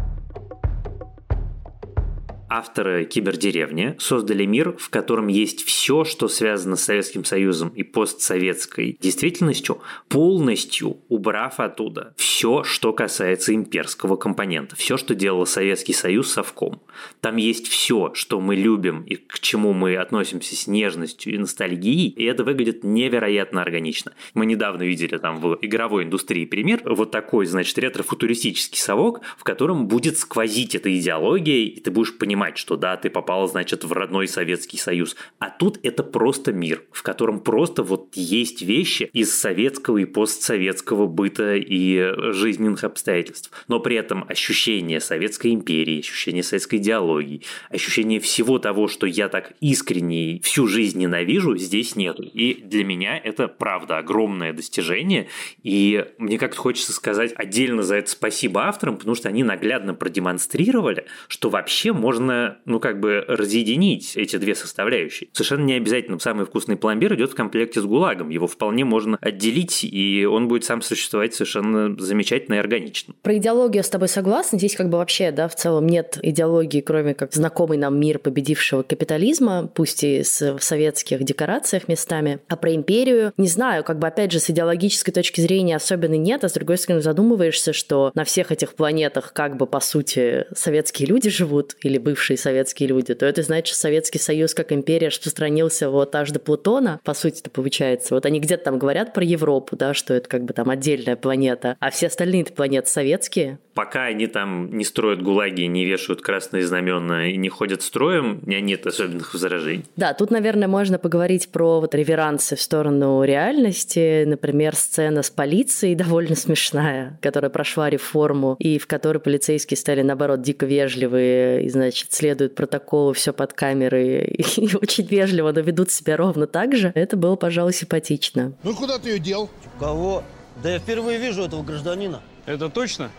авторы 2.51 3.05
кибердеревни 3.05 3.95
создали 3.99 4.45
мир, 4.45 4.77
в 4.77 4.91
котором 4.91 5.29
есть 5.29 5.65
все, 5.65 6.05
что 6.05 6.29
связано 6.29 6.77
с 6.77 6.83
Советским 6.83 7.25
Союзом 7.25 7.69
и 7.69 7.85
постсоветской 7.85 8.99
действительностью, 9.01 9.81
полностью 10.09 10.99
убрав 11.09 11.61
оттуда 11.61 12.13
все, 12.17 12.65
что 12.65 12.93
касается 12.93 13.55
имперского 13.55 14.17
компонента, 14.17 14.75
все, 14.75 14.97
что 14.97 15.15
делал 15.15 15.47
Советский 15.47 15.93
Союз 15.93 16.33
совком. 16.33 16.83
Там 17.21 17.37
есть 17.37 17.69
все, 17.69 18.13
что 18.15 18.41
мы 18.41 18.57
любим 18.57 19.03
и 19.03 19.15
к 19.15 19.39
чему 19.39 19.73
мы 19.73 19.97
относимся 19.97 20.57
с 20.57 20.67
нежностью 20.67 21.33
и 21.33 21.39
ностальгией, 21.39 22.09
и 22.09 22.25
это 22.25 22.43
выглядит 22.43 22.83
невероятно 22.83 23.63
органично. 23.63 24.13
Мы 24.35 24.47
недавно 24.47 24.83
видели 24.83 25.19
там 25.19 25.41
в 25.41 25.59
игровой 25.63 26.05
индустрии 26.05 26.47
пример, 26.47 26.83
вот 26.85 27.13
такой, 27.13 27.47
значит, 27.47 27.79
ретро-футуристический 27.79 28.81
совок, 28.81 29.21
в 29.39 29.45
котором 29.45 29.87
будет 29.87 30.19
сквозить 30.19 30.75
эта 30.75 30.97
идеология, 30.99 31.59
и 31.59 31.81
ты 31.81 31.93
будешь 31.93 32.19
понимать, 32.19 32.40
понимать, 32.41 32.57
что 32.57 32.77
да, 32.77 32.97
ты 32.97 33.11
попал, 33.11 33.49
значит, 33.49 33.85
в 33.85 33.93
родной 33.93 34.27
Советский 34.27 34.79
Союз. 34.79 35.15
А 35.39 35.51
тут 35.51 35.79
это 35.83 36.03
просто 36.03 36.53
мир, 36.53 36.83
в 36.91 37.03
котором 37.03 37.41
просто 37.41 37.83
вот 37.83 38.09
есть 38.15 38.63
вещи 38.63 39.11
из 39.13 39.39
советского 39.39 39.99
и 39.99 40.07
постсоветского 40.07 41.07
быта 41.07 41.55
и 41.57 42.13
жизненных 42.33 42.85
обстоятельств. 42.85 43.51
Но 43.69 43.79
при 43.81 43.97
этом 43.97 44.25
ощущение 44.27 45.01
Советской 45.01 45.53
империи, 45.53 46.01
ощущение 46.01 46.43
советской 46.43 46.77
идеологии, 46.77 47.43
ощущение 47.69 48.21
всего 48.21 48.59
того, 48.59 48.89
что 48.89 49.07
я 49.07 49.29
так 49.29 49.53
искренне 49.61 50.41
всю 50.43 50.67
жизнь 50.67 50.99
ненавижу, 50.99 51.57
здесь 51.59 51.95
нет. 51.95 52.17
И 52.21 52.63
для 52.65 52.85
меня 52.85 53.19
это, 53.19 53.49
правда, 53.49 53.99
огромное 53.99 54.53
достижение. 54.55 55.29
И 55.63 56.07
мне 56.19 56.39
как-то 56.39 56.59
хочется 56.59 56.93
сказать 56.93 57.33
отдельно 57.37 57.83
за 57.83 57.97
это 57.97 58.11
спасибо 58.11 58.63
авторам, 58.63 58.97
потому 58.97 59.15
что 59.15 59.29
они 59.29 59.45
наглядно 59.45 59.95
продемонстрировали, 59.95 61.05
что 61.29 61.51
вообще 61.51 61.93
можно, 61.93 62.30
ну, 62.65 62.81
как 62.81 63.01
бы 63.01 63.25
разъединить 63.27 64.17
эти 64.17 64.37
две 64.37 64.55
составляющие. 64.55 65.29
Совершенно 65.33 65.65
не 65.65 65.75
обязательно 65.75 66.19
самый 66.19 66.47
вкусный 66.47 66.77
пломбир 66.77 67.15
идет 67.15 67.33
в 67.33 67.35
комплекте 67.35 67.81
с 67.81 67.85
гулагом. 67.85 68.31
Его 68.31 68.47
вполне 68.47 68.85
можно 68.85 69.19
отделить, 69.21 69.85
и 69.85 70.27
он 70.31 70.49
будет 70.49 70.65
сам 70.65 70.83
существовать 70.83 71.35
совершенно 71.35 71.97
замечательно 71.99 72.57
и 72.57 72.59
органично. 72.59 73.15
Про 73.23 73.37
идеологию 73.37 73.83
с 73.83 73.89
тобой 73.89 74.09
согласна. 74.09 74.59
Здесь 74.59 74.77
как 74.77 74.89
бы 74.89 74.99
вообще, 74.99 75.31
да, 75.33 75.49
в 75.49 75.55
целом 75.55 75.87
нет 75.87 76.19
идеологии, 76.23 76.81
кроме 76.81 77.15
как 77.15 77.33
знакомый 77.33 77.79
нам 77.79 77.99
мир 77.99 78.19
победившего 78.19 78.83
капитализма, 78.83 79.71
пусть 79.75 80.05
и 80.05 80.23
с, 80.23 80.57
в 80.57 80.63
советских 80.63 81.23
декорациях 81.25 81.89
местами. 81.89 82.41
А 82.49 82.57
про 82.57 82.75
империю, 82.75 83.33
не 83.37 83.49
знаю, 83.49 83.85
как 83.85 83.99
бы 83.99 84.07
опять 84.07 84.33
же 84.33 84.41
с 84.41 84.51
идеологической 84.51 85.13
точки 85.13 85.41
зрения 85.41 85.77
особенно 85.77 86.15
нет, 86.15 86.45
а 86.45 86.49
с 86.49 86.53
другой 86.53 86.79
стороны 86.79 87.03
задумываешься, 87.03 87.73
что 87.73 88.13
на 88.15 88.25
всех 88.25 88.53
этих 88.53 88.75
планетах 88.75 89.33
как 89.33 89.57
бы 89.57 89.67
по 89.67 89.81
сути 89.81 90.47
советские 90.55 91.09
люди 91.09 91.31
живут 91.31 91.77
или 91.83 91.99
бывшие 91.99 92.20
советские 92.21 92.89
люди, 92.89 93.15
то 93.15 93.27
это 93.27 93.43
значит, 93.43 93.69
что 93.69 93.77
Советский 93.77 94.19
Союз 94.19 94.55
как 94.55 94.73
империя 94.73 95.09
распространился 95.09 95.91
вот 95.91 96.15
аж 96.15 96.31
до 96.31 96.39
Плутона, 96.39 97.01
по 97.05 97.15
сути 97.15 97.41
это 97.41 97.51
получается. 97.51 98.15
Вот 98.15 98.27
они 98.27 98.41
где-то 98.41 98.65
там 98.65 98.79
говорят 98.79 99.13
про 99.15 99.25
Европу, 99.25 99.77
да, 99.77 99.95
что 99.95 100.15
это 100.15 100.29
как 100.29 100.45
бы 100.45 100.53
там 100.53 100.71
отдельная 100.71 101.17
планета, 101.17 101.77
а 101.81 101.91
все 101.91 102.09
остальные 102.09 102.47
планеты 102.47 102.89
советские. 102.89 103.59
Пока 103.81 104.05
они 104.05 104.27
там 104.27 104.77
не 104.77 104.85
строят 104.85 105.23
гулаги, 105.23 105.63
не 105.63 105.87
вешают 105.87 106.21
красные 106.21 106.67
знамена 106.67 107.29
и 107.29 107.39
не 107.39 107.49
ходят 107.49 107.81
строем, 107.81 108.41
у 108.43 108.47
меня 108.47 108.61
нет 108.61 108.87
особенных 108.87 109.33
возражений. 109.33 109.87
Да, 109.97 110.13
тут, 110.13 110.31
наверное, 110.31 110.69
можно 110.69 110.99
поговорить 110.99 111.49
про 111.49 111.81
вот 111.81 111.95
реверансы 111.95 112.57
в 112.57 112.61
сторону 112.61 113.25
реальности. 113.25 114.25
Например, 114.25 114.77
сцена 114.77 115.23
с 115.23 115.31
полицией 115.31 115.95
довольно 115.95 116.35
смешная, 116.35 117.19
которая 117.23 117.51
прошла 117.51 117.89
реформу 117.89 118.55
и 118.59 118.79
в 118.79 118.87
которой 118.87 119.17
полицейские 119.17 119.79
стали, 119.79 120.03
наоборот, 120.03 120.43
дико 120.43 120.67
вежливые 120.67 121.65
и, 121.65 121.71
значит, 121.71 122.13
следуют 122.13 122.57
протоколу, 122.57 123.15
все 123.15 123.33
под 123.33 123.55
камерой 123.55 124.25
и 124.59 124.77
очень 124.77 125.07
вежливо, 125.07 125.53
но 125.53 125.61
ведут 125.61 125.91
себя 125.91 126.19
ровно 126.19 126.47
так 126.47 126.77
же. 126.77 126.93
Это 126.95 127.17
было, 127.17 127.37
пожалуй, 127.37 127.73
симпатично. 127.73 128.53
Ну 128.63 128.75
куда 128.75 128.99
ты 128.99 129.09
ее 129.09 129.19
дел? 129.19 129.49
Кого? 129.79 130.23
Да 130.63 130.71
я 130.71 130.79
впервые 130.79 131.17
вижу 131.19 131.45
этого 131.45 131.63
гражданина. 131.63 132.21
Это 132.45 132.69
точно? 132.69 133.11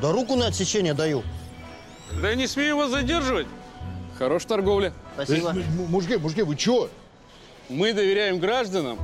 Да 0.00 0.12
руку 0.12 0.36
на 0.36 0.46
отсечение 0.48 0.94
даю. 0.94 1.22
Да 2.20 2.30
я 2.30 2.34
не 2.34 2.46
смею 2.46 2.76
вас 2.76 2.90
задерживать. 2.90 3.46
Хорош 4.18 4.44
торговля. 4.44 4.92
Спасибо. 5.14 5.50
Э, 5.50 5.62
Мужики, 5.88 6.16
мужики, 6.16 6.42
вы 6.42 6.56
чё? 6.56 6.88
Мы 7.68 7.92
доверяем 7.92 8.38
гражданам, 8.38 8.98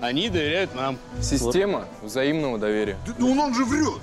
они 0.00 0.28
доверяют 0.28 0.74
нам. 0.74 0.98
Система 1.20 1.86
взаимного 2.02 2.58
доверия. 2.58 2.96
Да 3.06 3.14
ну 3.18 3.38
он 3.40 3.54
же 3.54 3.64
врет. 3.64 4.00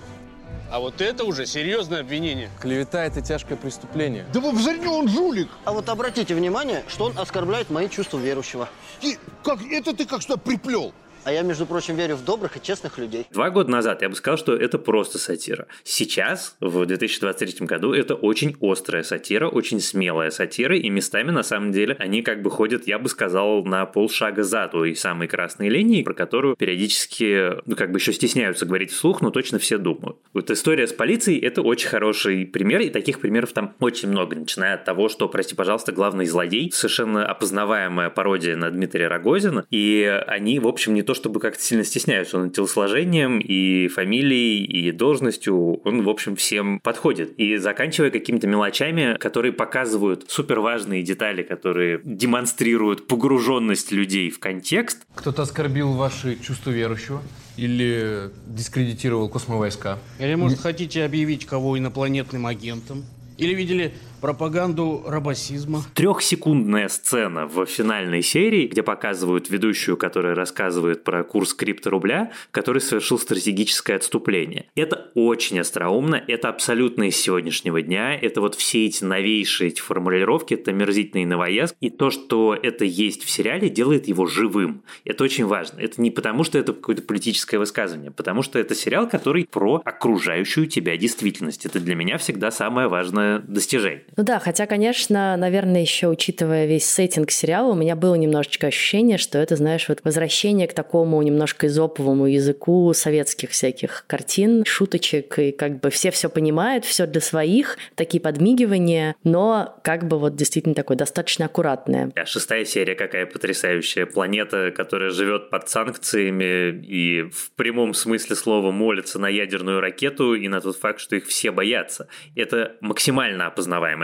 А 0.72 0.80
вот 0.80 1.00
это 1.00 1.24
уже 1.26 1.46
серьезное 1.46 2.02
обвинение. 2.02 2.50
Клевета– 2.60 3.04
это 3.06 3.22
тяжкое 3.22 3.56
преступление. 3.58 4.26
Да 4.34 4.40
вы 4.40 4.52
взорни, 4.52 4.88
он 4.88 5.08
жулик. 5.08 5.48
А 5.64 5.72
вот 5.72 5.88
обратите 5.90 6.34
внимание, 6.36 6.84
что 6.88 7.06
он 7.06 7.18
оскорбляет 7.18 7.70
мои 7.70 7.88
чувства 7.88 8.18
верующего. 8.18 8.68
И 9.02 9.18
как, 9.44 9.62
это 9.62 9.96
ты 9.96 10.06
как 10.06 10.24
сюда 10.24 10.38
приплел? 10.38 10.92
А 11.26 11.34
я, 11.34 11.42
между 11.42 11.66
прочим, 11.66 11.96
верю 11.96 12.18
в 12.18 12.24
добрых 12.24 12.56
и 12.56 12.62
честных 12.62 13.00
людей. 13.00 13.26
Два 13.32 13.50
года 13.50 13.72
назад 13.72 14.04
я 14.04 14.10
бы 14.10 14.16
сказал, 14.16 14.38
что 14.38 14.54
это 14.54 14.78
просто 14.78 15.18
сатира. 15.18 15.66
Сейчас, 15.84 16.56
в 16.60 16.86
2023 16.86 17.66
году, 17.66 17.94
это 17.94 18.14
очень 18.14 18.56
острая 18.62 19.02
сатира, 19.02 19.48
очень 19.48 19.80
смелая 19.80 20.30
сатира, 20.30 20.78
и 20.78 20.88
местами, 20.92 21.32
на 21.32 21.42
самом 21.42 21.72
деле, 21.72 21.96
они 21.98 22.22
как 22.22 22.44
бы 22.44 22.52
ходят, 22.52 22.86
я 22.86 23.00
бы 23.00 23.10
сказал, 23.10 23.66
на 23.66 23.88
полшага 23.88 24.44
за 24.44 24.68
той 24.68 24.96
самой 24.96 25.28
красной 25.28 25.70
линии, 25.70 26.04
про 26.04 26.14
которую 26.14 26.56
периодически, 26.58 27.54
ну, 27.66 27.76
как 27.76 27.92
бы 27.92 27.98
еще 27.98 28.14
стесняются 28.14 28.68
говорить 28.68 28.92
вслух, 28.92 29.22
но 29.22 29.32
точно 29.32 29.58
все 29.58 29.80
думают. 29.80 30.18
Вот 30.32 30.52
история 30.52 30.86
с 30.86 30.94
полицией– 30.94 31.40
это 31.42 31.64
очень 31.64 31.90
хороший 31.90 32.46
пример, 32.46 32.82
и 32.82 32.92
таких 32.92 33.20
примеров 33.20 33.52
там 33.52 33.74
очень 33.80 34.10
много, 34.10 34.36
начиная 34.36 34.76
от 34.76 34.86
того, 34.86 35.10
что, 35.10 35.28
прости, 35.28 35.56
пожалуйста, 35.56 35.92
главный 35.92 36.28
злодей, 36.28 36.72
совершенно 36.72 37.26
опознаваемая 37.26 38.12
пародия 38.12 38.56
на 38.56 38.70
Дмитрия 38.70 39.08
Рогозина, 39.08 39.66
и 39.72 40.04
они, 40.28 40.60
в 40.60 40.68
общем, 40.68 40.94
не 40.94 41.02
то 41.02 41.15
чтобы 41.16 41.40
как-то 41.40 41.62
сильно 41.62 41.84
стесняются, 41.84 42.38
он 42.38 42.52
телосложением, 42.52 43.40
и 43.40 43.88
фамилией, 43.88 44.64
и 44.66 44.92
должностью, 44.92 45.82
он, 45.84 46.04
в 46.04 46.10
общем, 46.10 46.36
всем 46.36 46.80
подходит. 46.80 47.34
И 47.40 47.58
заканчивая 47.58 48.12
какими-то 48.12 48.48
мелочами, 48.48 49.18
которые 49.18 49.52
показывают 49.52 50.26
суперважные 50.28 51.02
детали, 51.02 51.44
которые 51.44 52.02
демонстрируют 52.04 53.08
погруженность 53.08 53.92
людей 53.92 54.30
в 54.30 54.40
контекст, 54.40 55.06
Кто-то 55.16 55.44
оскорбил 55.44 55.94
ваши 55.94 56.38
чувства 56.42 56.72
верующего 56.72 57.22
или 57.58 58.30
дискредитировал 58.48 59.30
космовойска. 59.30 59.98
Или, 60.20 60.36
может, 60.36 60.60
хотите 60.60 61.04
объявить 61.06 61.46
кого 61.46 61.78
инопланетным 61.78 62.46
агентом? 62.46 63.06
Или 63.38 63.54
видели 63.54 63.94
пропаганду 64.26 65.04
рабасизма? 65.06 65.84
Трехсекундная 65.94 66.88
сцена 66.88 67.46
в 67.46 67.68
финальной 67.68 68.24
серии, 68.24 68.66
где 68.66 68.82
показывают 68.82 69.52
ведущую, 69.52 69.98
которая 69.98 70.34
рассказывает 70.34 71.04
про 71.04 71.24
курс 71.24 71.54
крипторубля, 71.54 72.32
который 72.50 72.82
совершил 72.82 73.20
стратегическое 73.20 73.98
отступление. 73.98 74.66
Это 74.74 75.12
очень 75.14 75.60
остроумно, 75.60 76.16
это 76.28 76.50
абсолютно 76.50 77.04
из 77.04 77.18
сегодняшнего 77.18 77.84
дня, 77.84 78.16
это 78.16 78.42
вот 78.42 78.56
все 78.56 78.88
эти 78.88 79.04
новейшие 79.04 79.68
эти 79.68 79.80
формулировки, 79.80 80.56
это 80.56 80.74
мерзительный 80.74 81.26
новоязд, 81.26 81.76
и 81.80 81.92
то, 81.92 82.10
что 82.10 82.58
это 82.60 82.84
есть 82.84 83.24
в 83.24 83.30
сериале, 83.30 83.70
делает 83.70 84.08
его 84.08 84.26
живым. 84.26 84.82
Это 85.04 85.24
очень 85.24 85.46
важно. 85.46 85.80
Это 85.80 86.02
не 86.02 86.10
потому, 86.10 86.44
что 86.44 86.58
это 86.58 86.74
какое-то 86.74 87.04
политическое 87.04 87.60
высказывание, 87.60 88.10
а 88.10 88.12
потому 88.12 88.42
что 88.42 88.58
это 88.58 88.74
сериал, 88.74 89.08
который 89.08 89.46
про 89.46 89.84
окружающую 89.86 90.66
тебя 90.66 90.98
действительность. 90.98 91.68
Это 91.68 91.80
для 91.80 91.94
меня 91.94 92.18
всегда 92.18 92.50
самое 92.50 92.88
важное 92.88 93.38
достижение. 93.38 94.04
Ну 94.18 94.24
да, 94.24 94.40
хотя, 94.40 94.66
конечно, 94.66 95.36
наверное, 95.36 95.82
еще 95.82 96.08
учитывая 96.08 96.66
весь 96.66 96.86
сеттинг 96.86 97.32
сериала, 97.32 97.72
у 97.72 97.76
меня 97.76 97.98
было 97.98 98.16
немножечко 98.16 98.68
ощущение, 98.68 99.18
что 99.18 99.40
это, 99.40 99.58
знаешь, 99.58 99.90
вот 99.90 100.00
возвращение 100.06 100.68
к 100.68 100.74
такому 100.74 101.22
немножко 101.22 101.68
изоповому 101.68 102.28
языку 102.28 102.94
советских 102.94 103.50
всяких 103.50 104.06
картин, 104.08 104.64
шуточек, 104.66 105.38
и 105.38 105.52
как 105.52 105.82
бы 105.82 105.90
все 105.90 106.12
все 106.12 106.30
понимают, 106.30 106.86
все 106.86 107.08
для 107.08 107.20
своих, 107.20 107.78
такие 107.96 108.22
подмигивания, 108.22 109.16
но 109.26 109.78
как 109.84 110.08
бы 110.08 110.18
вот 110.18 110.36
действительно 110.36 110.76
такое 110.76 110.96
достаточно 110.96 111.46
аккуратное. 111.46 112.12
А 112.16 112.26
шестая 112.26 112.64
серия 112.64 112.96
какая 112.96 113.26
потрясающая. 113.26 114.06
Планета, 114.06 114.72
которая 114.72 115.10
живет 115.10 115.50
под 115.50 115.68
санкциями 115.68 116.72
и 116.86 117.24
в 117.24 117.52
прямом 117.56 117.94
смысле 117.94 118.36
слова 118.36 118.72
молится 118.72 119.20
на 119.20 119.28
ядерную 119.28 119.82
ракету 119.82 120.36
и 120.36 120.48
на 120.48 120.62
тот 120.62 120.78
факт, 120.78 121.02
что 121.02 121.18
их 121.18 121.26
все 121.26 121.52
боятся. 121.52 122.08
Это 122.36 122.78
максимально 122.80 123.48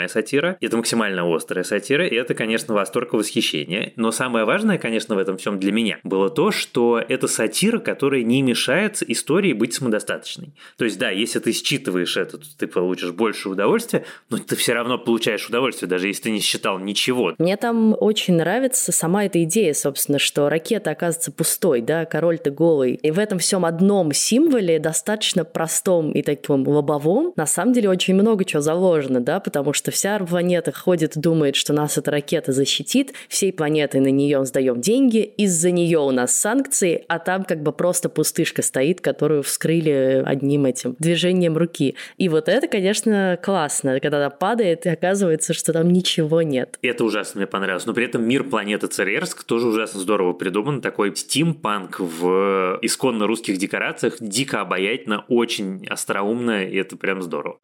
опознаваемая 0.01 0.07
сатира, 0.07 0.57
это 0.59 0.77
максимально 0.77 1.35
острая 1.35 1.63
сатира, 1.63 2.07
и 2.07 2.15
это, 2.15 2.33
конечно, 2.33 2.73
восторг 2.73 3.13
и 3.13 3.17
восхищение. 3.17 3.93
Но 3.95 4.11
самое 4.11 4.45
важное, 4.45 4.77
конечно, 4.77 5.15
в 5.15 5.17
этом 5.17 5.37
всем 5.37 5.59
для 5.59 5.71
меня 5.71 5.99
было 6.03 6.29
то, 6.29 6.51
что 6.51 6.99
это 6.99 7.27
сатира, 7.27 7.79
которая 7.79 8.23
не 8.23 8.41
мешает 8.41 9.01
истории 9.07 9.53
быть 9.53 9.73
самодостаточной. 9.73 10.53
То 10.77 10.85
есть, 10.85 10.97
да, 10.99 11.09
если 11.09 11.39
ты 11.39 11.51
считываешь 11.51 12.17
это, 12.17 12.37
то 12.37 12.45
ты 12.57 12.67
получишь 12.67 13.11
больше 13.11 13.49
удовольствия, 13.49 14.05
но 14.29 14.37
ты 14.37 14.55
все 14.55 14.73
равно 14.73 14.97
получаешь 14.97 15.47
удовольствие, 15.47 15.89
даже 15.89 16.07
если 16.07 16.23
ты 16.23 16.31
не 16.31 16.39
считал 16.39 16.79
ничего. 16.79 17.33
Мне 17.37 17.57
там 17.57 17.95
очень 17.99 18.35
нравится 18.35 18.91
сама 18.91 19.25
эта 19.25 19.43
идея, 19.43 19.73
собственно, 19.73 20.19
что 20.19 20.49
ракета 20.49 20.91
оказывается 20.91 21.31
пустой, 21.31 21.81
да, 21.81 22.05
король-то 22.05 22.51
голый. 22.51 22.93
И 22.93 23.11
в 23.11 23.19
этом 23.19 23.39
всем 23.39 23.65
одном 23.65 24.11
символе, 24.13 24.79
достаточно 24.79 25.45
простом 25.45 26.11
и 26.11 26.21
таком 26.21 26.67
лобовом, 26.67 27.33
на 27.35 27.45
самом 27.45 27.73
деле 27.73 27.89
очень 27.89 28.15
много 28.15 28.45
чего 28.45 28.61
заложено, 28.61 29.19
да, 29.19 29.39
потому 29.39 29.73
что 29.81 29.89
вся 29.89 30.19
планета 30.19 30.71
ходит 30.71 31.17
думает, 31.17 31.55
что 31.55 31.73
нас 31.73 31.97
эта 31.97 32.11
ракета 32.11 32.51
защитит, 32.51 33.13
всей 33.27 33.51
планетой 33.51 33.99
на 33.99 34.11
нее 34.11 34.45
сдаем 34.45 34.79
деньги, 34.79 35.23
из-за 35.37 35.71
нее 35.71 35.97
у 35.97 36.11
нас 36.11 36.35
санкции, 36.35 37.03
а 37.07 37.17
там 37.17 37.43
как 37.43 37.63
бы 37.63 37.71
просто 37.71 38.07
пустышка 38.07 38.61
стоит, 38.61 39.01
которую 39.01 39.41
вскрыли 39.41 40.21
одним 40.23 40.65
этим 40.65 40.95
движением 40.99 41.57
руки. 41.57 41.95
И 42.19 42.29
вот 42.29 42.47
это, 42.47 42.67
конечно, 42.67 43.39
классно, 43.41 43.99
когда 43.99 44.17
она 44.17 44.29
падает, 44.29 44.85
и 44.85 44.89
оказывается, 44.89 45.55
что 45.55 45.73
там 45.73 45.89
ничего 45.89 46.43
нет. 46.43 46.77
Это 46.83 47.03
ужасно 47.03 47.39
мне 47.39 47.47
понравилось. 47.47 47.87
Но 47.87 47.95
при 47.95 48.05
этом 48.05 48.23
мир 48.23 48.43
планеты 48.43 48.85
Церерск 48.85 49.43
тоже 49.43 49.67
ужасно 49.67 49.99
здорово 49.99 50.33
придуман. 50.33 50.81
Такой 50.81 51.15
стимпанк 51.15 51.99
в 51.99 52.77
исконно 52.83 53.25
русских 53.25 53.57
декорациях. 53.57 54.17
Дико 54.19 54.61
обаятельно, 54.61 55.25
очень 55.27 55.87
остроумно, 55.87 56.63
и 56.65 56.75
это 56.75 56.97
прям 56.97 57.23
здорово. 57.23 57.57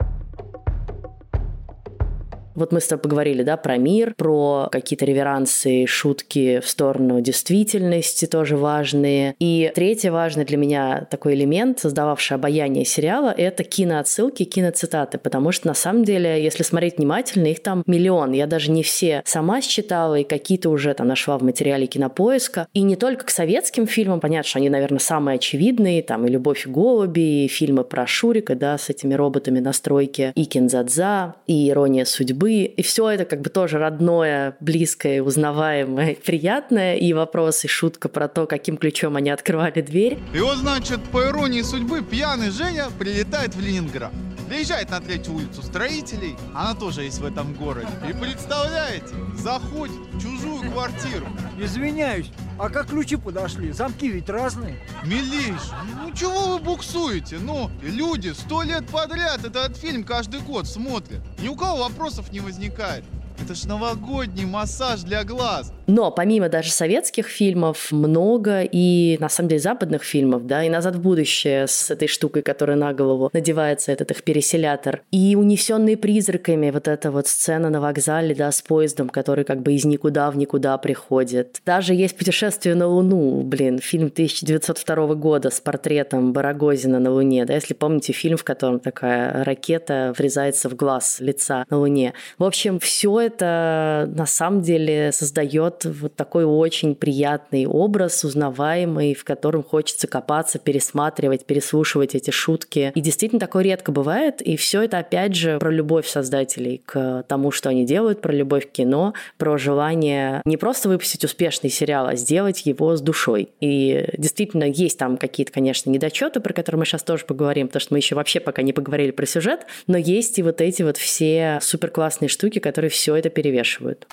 Вот 2.58 2.72
мы 2.72 2.82
с 2.82 2.88
тобой 2.88 3.04
поговорили, 3.04 3.44
да, 3.44 3.56
про 3.56 3.78
мир, 3.78 4.16
про 4.18 4.68
какие-то 4.72 5.06
реверансы, 5.06 5.86
шутки 5.86 6.60
в 6.60 6.68
сторону 6.68 7.22
действительности 7.22 8.26
тоже 8.26 8.58
важные. 8.58 9.36
И 9.38 9.72
третий 9.76 10.10
важный 10.10 10.44
для 10.44 10.58
меня 10.58 11.08
такой 11.12 11.36
элемент, 11.36 11.78
создававший 11.80 12.36
обаяние 12.36 12.84
сериала, 12.84 13.32
это 13.38 13.64
киноотсылки, 13.64 14.44
киноцитаты, 14.44 15.20
потому 15.20 15.52
что 15.52 15.68
на 15.68 15.76
самом 15.76 16.04
деле, 16.04 16.44
если 16.44 16.64
смотреть 16.64 16.98
внимательно, 16.98 17.46
их 17.46 17.62
там 17.62 17.84
миллион. 17.86 18.32
Я 18.32 18.48
даже 18.48 18.72
не 18.72 18.82
все 18.82 19.22
сама 19.24 19.62
считала, 19.62 20.16
и 20.16 20.24
какие-то 20.24 20.72
уже 20.72 20.96
там 20.96 21.08
нашла 21.08 21.38
в 21.38 21.44
материале 21.44 21.86
кинопоиска. 21.86 22.68
И 22.74 22.82
не 22.82 22.96
только 22.96 23.26
к 23.26 23.30
советским 23.30 23.86
фильмам, 23.86 24.20
понятно, 24.20 24.50
что 24.50 24.58
они, 24.58 24.72
наверное, 24.72 24.98
самые 24.98 25.36
очевидные, 25.36 26.02
там 26.02 26.26
и 26.26 26.32
«Любовь 26.32 26.66
и 26.66 26.70
голуби», 26.70 27.46
и 27.46 27.48
фильмы 27.48 27.84
про 27.84 28.08
Шурика, 28.08 28.56
да, 28.56 28.80
с 28.80 28.90
этими 28.90 29.14
роботами 29.14 29.60
на 29.60 29.74
стройке, 29.74 30.32
и 30.34 30.46
«Кинзадза», 30.46 31.36
и 31.46 31.70
«Ирония 31.70 32.06
судьбы», 32.06 32.47
и 32.48 32.82
все 32.82 33.10
это 33.10 33.26
как 33.26 33.42
бы 33.42 33.50
тоже 33.50 33.78
родное, 33.78 34.56
близкое, 34.60 35.22
узнаваемое, 35.22 36.16
приятное, 36.26 36.96
и 36.96 37.14
вопрос, 37.14 37.66
и 37.66 37.68
шутка 37.68 38.10
про 38.10 38.28
то, 38.28 38.48
каким 38.48 38.78
ключом 38.78 39.16
они 39.16 39.30
открывали 39.30 39.82
дверь. 39.82 40.18
И 40.34 40.40
вот, 40.40 40.58
значит, 40.58 41.00
по 41.12 41.24
иронии 41.24 41.62
судьбы, 41.62 42.04
пьяный 42.04 42.50
Женя 42.50 42.86
прилетает 42.98 43.56
в 43.56 43.62
Ленинград. 43.62 44.12
Приезжает 44.48 44.90
на 44.92 45.02
третью 45.02 45.34
улицу 45.34 45.62
строителей, 45.62 46.38
она 46.54 46.74
тоже 46.74 47.04
есть 47.04 47.20
в 47.20 47.26
этом 47.26 47.54
городе. 47.54 47.90
И 48.10 48.14
представляете, 48.14 49.14
заходит 49.36 49.98
в 50.14 50.22
чужую 50.22 50.72
квартиру. 50.72 51.28
Извиняюсь, 51.60 52.32
а 52.58 52.70
как 52.70 52.88
ключи 52.88 53.18
подошли? 53.18 53.74
Замки 53.74 54.08
ведь 54.08 54.30
разные. 54.30 54.80
Милейш, 55.04 55.62
ну 56.02 56.12
чего 56.14 56.54
вы 56.54 56.60
буксуете? 56.60 57.40
Ну, 57.40 57.70
люди 57.82 58.30
сто 58.30 58.64
лет 58.64 58.88
подряд 58.88 59.44
этот 59.44 59.76
фильм 59.76 60.06
каждый 60.06 60.40
год 60.40 60.66
смотрят. 60.66 61.22
Ни 61.40 61.50
у 61.50 61.56
кого 61.56 61.84
вопросов 61.84 62.32
не 62.32 62.40
возникает. 62.40 63.04
Это 63.40 63.54
ж 63.54 63.66
новогодний 63.66 64.46
массаж 64.46 65.02
для 65.02 65.24
глаз. 65.26 65.74
Но 65.88 66.12
помимо 66.12 66.50
даже 66.50 66.70
советских 66.72 67.28
фильмов, 67.28 67.92
много 67.92 68.62
и, 68.62 69.18
на 69.22 69.30
самом 69.30 69.50
деле, 69.50 69.62
западных 69.62 70.04
фильмов, 70.04 70.46
да, 70.46 70.64
и 70.64 70.70
«Назад 70.70 70.96
в 70.96 71.02
будущее» 71.02 71.66
с 71.66 71.90
этой 71.90 72.10
штукой, 72.10 72.42
которая 72.42 72.76
на 72.76 72.94
голову 72.94 73.30
надевается, 73.32 73.94
этот 73.94 74.12
их 74.12 74.24
переселятор. 74.24 75.02
И 75.12 75.36
«Унесенные 75.38 75.96
призраками», 75.96 76.72
вот 76.72 76.90
эта 76.90 77.10
вот 77.10 77.28
сцена 77.28 77.70
на 77.70 77.80
вокзале, 77.80 78.36
да, 78.36 78.52
с 78.52 78.62
поездом, 78.62 79.08
который 79.08 79.46
как 79.46 79.62
бы 79.62 79.74
из 79.74 79.86
никуда 79.86 80.30
в 80.30 80.38
никуда 80.38 80.78
приходит. 80.78 81.62
Даже 81.66 81.94
есть 81.94 82.18
«Путешествие 82.18 82.76
на 82.76 82.88
Луну», 82.88 83.42
блин, 83.44 83.80
фильм 83.80 84.08
1902 84.08 85.16
года 85.16 85.50
с 85.50 85.62
портретом 85.62 86.34
Барагозина 86.34 87.00
на 87.00 87.12
Луне, 87.12 87.46
да, 87.46 87.54
если 87.54 87.74
помните 87.74 88.12
фильм, 88.12 88.36
в 88.36 88.44
котором 88.44 88.82
такая 88.82 89.46
ракета 89.46 90.14
врезается 90.18 90.70
в 90.70 90.76
глаз 90.76 91.18
лица 91.22 91.66
на 91.70 91.78
Луне. 91.78 92.14
В 92.38 92.44
общем, 92.44 92.80
все 92.80 93.22
это 93.22 94.12
на 94.14 94.26
самом 94.26 94.62
деле 94.62 95.14
создает 95.14 95.77
вот 95.86 96.16
такой 96.16 96.46
очень 96.46 96.96
приятный 96.96 97.66
образ, 97.66 98.24
узнаваемый, 98.24 99.14
в 99.14 99.24
котором 99.24 99.64
хочется 99.64 100.08
копаться, 100.08 100.60
пересматривать, 100.60 101.46
переслушивать 101.46 102.16
эти 102.16 102.32
шутки. 102.32 102.92
И 102.96 103.02
действительно 103.02 103.40
такое 103.40 103.64
редко 103.64 103.92
бывает. 103.92 104.42
И 104.42 104.58
все 104.58 104.82
это 104.82 105.00
опять 105.00 105.36
же 105.36 105.58
про 105.60 105.70
любовь 105.72 106.08
создателей 106.08 106.82
к 106.86 107.24
тому, 107.28 107.52
что 107.52 107.70
они 107.70 107.86
делают, 107.86 108.22
про 108.22 108.34
любовь 108.34 108.68
к 108.68 108.72
кино, 108.72 109.14
про 109.38 109.58
желание 109.58 110.42
не 110.46 110.58
просто 110.58 110.90
выпустить 110.90 111.24
успешный 111.24 111.70
сериал, 111.70 112.08
а 112.08 112.16
сделать 112.16 112.66
его 112.66 112.96
с 112.96 113.02
душой. 113.02 113.50
И 113.60 114.10
действительно 114.18 114.64
есть 114.64 114.98
там 114.98 115.18
какие-то, 115.18 115.52
конечно, 115.52 115.90
недочеты, 115.90 116.40
про 116.40 116.54
которые 116.54 116.80
мы 116.80 116.86
сейчас 116.86 117.04
тоже 117.04 117.26
поговорим, 117.26 117.68
потому 117.68 117.82
что 117.82 117.94
мы 117.94 118.00
еще 118.00 118.16
вообще 118.16 118.40
пока 118.40 118.62
не 118.62 118.74
поговорили 118.74 119.12
про 119.12 119.26
сюжет, 119.26 119.66
но 119.88 119.98
есть 119.98 120.40
и 120.40 120.44
вот 120.44 120.62
эти 120.62 120.84
вот 120.84 120.98
все 120.98 121.60
супер 121.62 121.90
классные 121.90 122.30
штуки, 122.30 122.60
которые 122.60 122.90
все 122.90 123.16
это 123.16 123.30
перевешивают. 123.30 124.08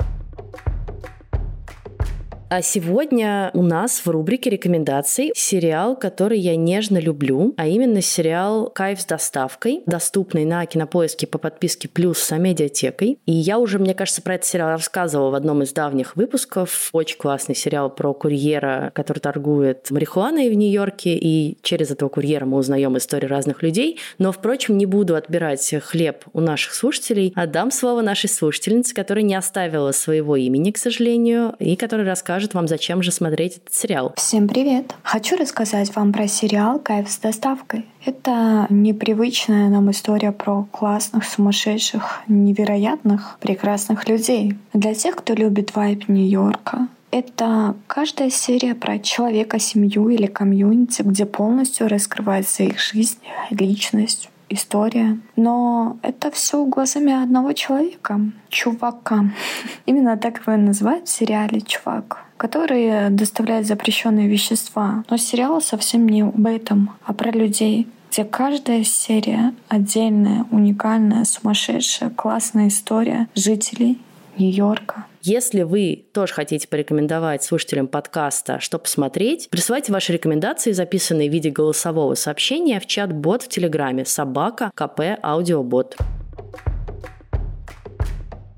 А 2.57 2.63
сегодня 2.63 3.51
у 3.53 3.63
нас 3.63 4.07
в 4.07 4.09
рубрике 4.09 4.49
рекомендаций 4.49 5.33
сериал, 5.35 5.97
который 5.97 6.39
я 6.39 6.55
нежно 6.55 6.99
люблю, 6.99 7.53
а 7.57 7.67
именно 7.67 8.01
сериал 8.01 8.71
«Кайф 8.71 9.01
с 9.01 9.07
доставкой», 9.07 9.83
доступный 9.87 10.45
на 10.45 10.65
Кинопоиске 10.65 11.27
по 11.27 11.39
подписке 11.39 11.89
«Плюс» 11.89 12.21
с 12.21 12.39
медиатекой. 12.39 13.19
И 13.27 13.33
я 13.33 13.59
уже, 13.59 13.81
мне 13.81 13.93
кажется, 13.93 14.23
про 14.23 14.37
этот 14.37 14.47
сериал 14.47 14.69
рассказывала 14.69 15.31
в 15.31 15.35
одном 15.35 15.65
из 15.65 15.73
давних 15.73 16.15
выпусков. 16.15 16.91
Очень 16.93 17.19
классный 17.19 17.57
сериал 17.57 17.91
про 17.91 18.15
курьера, 18.15 18.93
который 18.95 19.19
торгует 19.19 19.91
марихуаной 19.91 20.49
в 20.49 20.55
Нью-Йорке, 20.55 21.17
и 21.17 21.59
через 21.63 21.91
этого 21.91 22.09
курьера 22.09 22.45
мы 22.45 22.59
узнаем 22.59 22.97
истории 22.97 23.27
разных 23.27 23.65
людей. 23.65 23.99
Но, 24.19 24.31
впрочем, 24.31 24.79
не 24.79 24.87
буду 24.87 25.17
отбирать 25.17 25.75
хлеб 25.83 26.23
у 26.33 26.39
наших 26.41 26.75
слушателей. 26.75 27.33
Отдам 27.35 27.73
слово 27.73 28.01
нашей 28.01 28.29
слушательнице, 28.29 28.95
которая 28.95 29.25
не 29.25 29.35
оставила 29.35 29.91
своего 29.91 30.37
имени, 30.37 30.71
к 30.71 30.79
сожалению, 30.79 31.57
и 31.59 31.75
которая 31.75 32.07
расскажет 32.07 32.44
расскажет 32.45 32.55
вам, 32.55 32.69
зачем 32.69 33.03
же 33.03 33.11
смотреть 33.11 33.57
этот 33.57 33.73
сериал. 33.73 34.13
Всем 34.17 34.49
привет! 34.49 34.95
Хочу 35.03 35.37
рассказать 35.37 35.95
вам 35.97 36.13
про 36.13 36.29
сериал 36.29 36.79
«Кайф 36.79 37.11
с 37.11 37.19
доставкой». 37.19 37.87
Это 38.05 38.67
непривычная 38.69 39.69
нам 39.71 39.91
история 39.91 40.31
про 40.33 40.65
классных, 40.71 41.25
сумасшедших, 41.25 42.23
невероятных, 42.29 43.39
прекрасных 43.41 44.09
людей. 44.09 44.57
Для 44.75 44.95
тех, 44.95 45.17
кто 45.17 45.35
любит 45.35 45.75
вайб 45.75 46.09
Нью-Йорка, 46.09 46.89
это 47.11 47.75
каждая 47.87 48.29
серия 48.31 48.75
про 48.75 48.99
человека, 48.99 49.59
семью 49.59 50.09
или 50.09 50.27
комьюнити, 50.27 51.03
где 51.03 51.25
полностью 51.25 51.89
раскрывается 51.89 52.65
их 52.65 52.79
жизнь, 52.79 53.19
личность, 53.51 54.29
история. 54.55 55.19
Но 55.37 55.99
это 56.03 56.31
все 56.31 56.65
глазами 56.65 57.13
одного 57.13 57.53
человека, 57.53 58.21
чувака. 58.49 59.27
Именно 59.87 60.17
так 60.17 60.41
его 60.47 60.57
называют 60.57 61.09
в 61.09 61.13
сериале 61.13 61.61
«Чувак» 61.61 62.25
который 62.37 63.11
доставляет 63.11 63.67
запрещенные 63.67 64.29
вещества. 64.29 65.05
Но 65.09 65.17
сериал 65.17 65.63
совсем 65.63 66.07
не 66.07 66.23
об 66.23 66.45
этом, 66.45 66.91
а 67.05 67.15
про 67.15 67.31
людей, 67.31 67.89
где 68.11 68.25
каждая 68.25 68.85
серия 68.85 69.55
отдельная, 69.69 70.45
уникальная, 70.51 71.25
сумасшедшая, 71.25 72.11
классная 72.11 72.69
история 72.69 73.29
жителей 73.35 73.99
Нью-Йорка. 74.37 75.07
Если 75.27 75.63
вы 75.63 76.05
тоже 76.13 76.35
хотите 76.35 76.69
порекомендовать 76.69 77.43
слушателям 77.43 77.89
подкаста, 77.89 78.61
что 78.61 78.79
посмотреть, 78.79 79.49
присылайте 79.49 79.91
ваши 79.91 80.13
рекомендации, 80.13 80.73
записанные 80.73 81.31
в 81.31 81.33
виде 81.33 81.49
голосового 81.49 82.13
сообщения 82.13 82.79
в 82.79 82.85
чат-бот 82.85 83.45
в 83.45 83.49
Телеграме 83.49 84.05
собака 84.05 84.71
КП 84.75 85.19
Аудиобот. 85.23 85.97